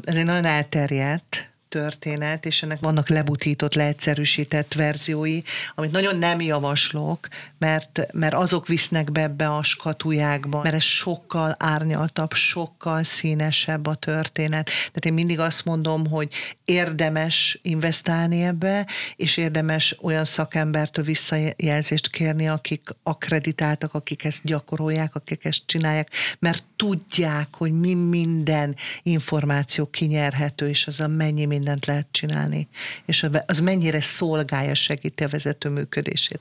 ez 0.03 0.15
egy 0.15 0.25
nagyon 0.25 0.45
elterjedt 0.45 1.53
történet, 1.69 2.45
és 2.45 2.63
ennek 2.63 2.79
vannak 2.79 3.09
lebutított, 3.09 3.73
leegyszerűsített 3.73 4.73
verziói, 4.73 5.41
amit 5.75 5.91
nagyon 5.91 6.17
nem 6.17 6.41
javaslok, 6.41 7.27
mert, 7.57 7.99
mert 8.11 8.33
azok 8.33 8.67
visznek 8.67 9.11
be 9.11 9.21
ebbe 9.21 9.55
a 9.55 9.63
skatujákba, 9.63 10.61
mert 10.61 10.75
ez 10.75 10.83
sokkal 10.83 11.55
árnyaltabb, 11.59 12.33
sokkal 12.33 13.03
színesebb 13.03 13.85
a 13.85 13.95
történet. 13.95 14.65
Tehát 14.65 15.05
én 15.05 15.13
mindig 15.13 15.39
azt 15.39 15.65
mondom, 15.65 16.07
hogy 16.07 16.33
érdemes 16.65 17.59
investálni 17.61 18.43
ebbe, 18.43 18.87
és 19.15 19.37
érdemes 19.37 19.97
olyan 20.01 20.25
szakembertől 20.25 21.05
visszajelzést 21.05 22.09
kérni, 22.09 22.47
akik 22.47 22.89
akreditáltak, 23.03 23.93
akik 23.93 24.23
ezt 24.23 24.43
gyakorolják, 24.43 25.15
akik 25.15 25.45
ezt 25.45 25.63
csinálják, 25.65 26.09
mert 26.39 26.63
tudják, 26.75 27.47
hogy 27.55 27.71
mi 27.71 27.93
minden 27.93 28.75
információ 29.03 29.85
kinyerhető, 29.89 30.69
és 30.69 30.87
az 30.87 30.99
a 30.99 31.07
mennyi 31.07 31.45
mindent 31.55 31.85
lehet 31.85 32.07
csinálni, 32.11 32.67
és 33.05 33.25
az 33.45 33.59
mennyire 33.59 34.01
szolgálja, 34.01 34.75
segíti 34.75 35.23
a 35.23 35.27
vezető 35.27 35.69
működését. 35.69 36.39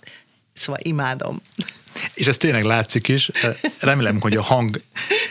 Szóval 0.52 0.80
imádom. 0.82 1.40
És 2.14 2.26
ez 2.26 2.36
tényleg 2.36 2.64
látszik 2.64 3.08
is. 3.08 3.30
Remélem, 3.80 4.20
hogy 4.20 4.36
a 4.36 4.42
hang 4.42 4.80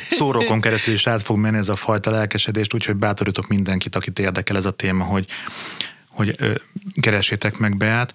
szórókon 0.09 0.61
keresztül 0.61 0.93
is 0.93 1.07
át 1.07 1.21
fog 1.21 1.37
menni 1.37 1.57
ez 1.57 1.69
a 1.69 1.75
fajta 1.75 2.11
lelkesedést, 2.11 2.73
úgyhogy 2.73 2.95
bátorítok 2.95 3.47
mindenkit, 3.47 3.95
akit 3.95 4.19
érdekel 4.19 4.57
ez 4.57 4.65
a 4.65 4.71
téma, 4.71 5.03
hogy, 5.03 5.25
hogy 6.07 6.35
ö, 6.37 6.53
keresétek 7.01 7.57
meg 7.57 7.77
Beát. 7.77 8.13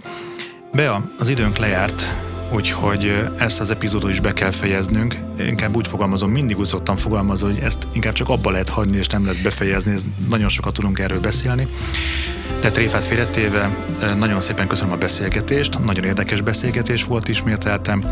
Bea, 0.73 1.15
az 1.19 1.29
időnk 1.29 1.57
lejárt, 1.57 2.28
úgyhogy 2.53 3.29
ezt 3.37 3.61
az 3.61 3.71
epizódot 3.71 4.11
is 4.11 4.21
be 4.21 4.33
kell 4.33 4.51
fejeznünk. 4.51 5.19
Inkább 5.39 5.77
úgy 5.77 5.89
fogalmazom, 5.89 6.31
mindig 6.31 6.59
úgy 6.59 6.67
szoktam 6.67 6.97
fogalmazni, 6.97 7.51
hogy 7.51 7.61
ezt 7.63 7.87
inkább 7.93 8.13
csak 8.13 8.29
abba 8.29 8.51
lehet 8.51 8.69
hagyni, 8.69 8.97
és 8.97 9.07
nem 9.07 9.25
lehet 9.25 9.43
befejezni, 9.43 9.93
ez 9.93 10.03
nagyon 10.29 10.49
sokat 10.49 10.73
tudunk 10.73 10.99
erről 10.99 11.21
beszélni. 11.21 11.69
De 12.61 12.71
tréfát 12.71 13.05
félretéve 13.05 13.87
nagyon 14.17 14.41
szépen 14.41 14.67
köszönöm 14.67 14.93
a 14.93 14.97
beszélgetést, 14.97 15.85
nagyon 15.85 16.05
érdekes 16.05 16.41
beszélgetés 16.41 17.05
volt 17.05 17.29
ismételtem, 17.29 18.05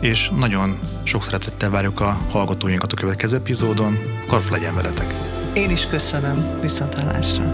és 0.00 0.30
nagyon 0.36 0.78
sok 1.02 1.24
szeretettel 1.24 1.70
várjuk 1.70 2.00
a 2.00 2.20
hallgatóinkat 2.30 2.92
a 2.92 2.96
következő 2.96 3.36
epizódon. 3.36 3.98
Karf 4.26 4.50
legyen 4.50 4.74
veletek! 4.74 5.14
Én 5.52 5.70
is 5.70 5.86
köszönöm, 5.86 6.60
viszontlátásra! 6.60 7.44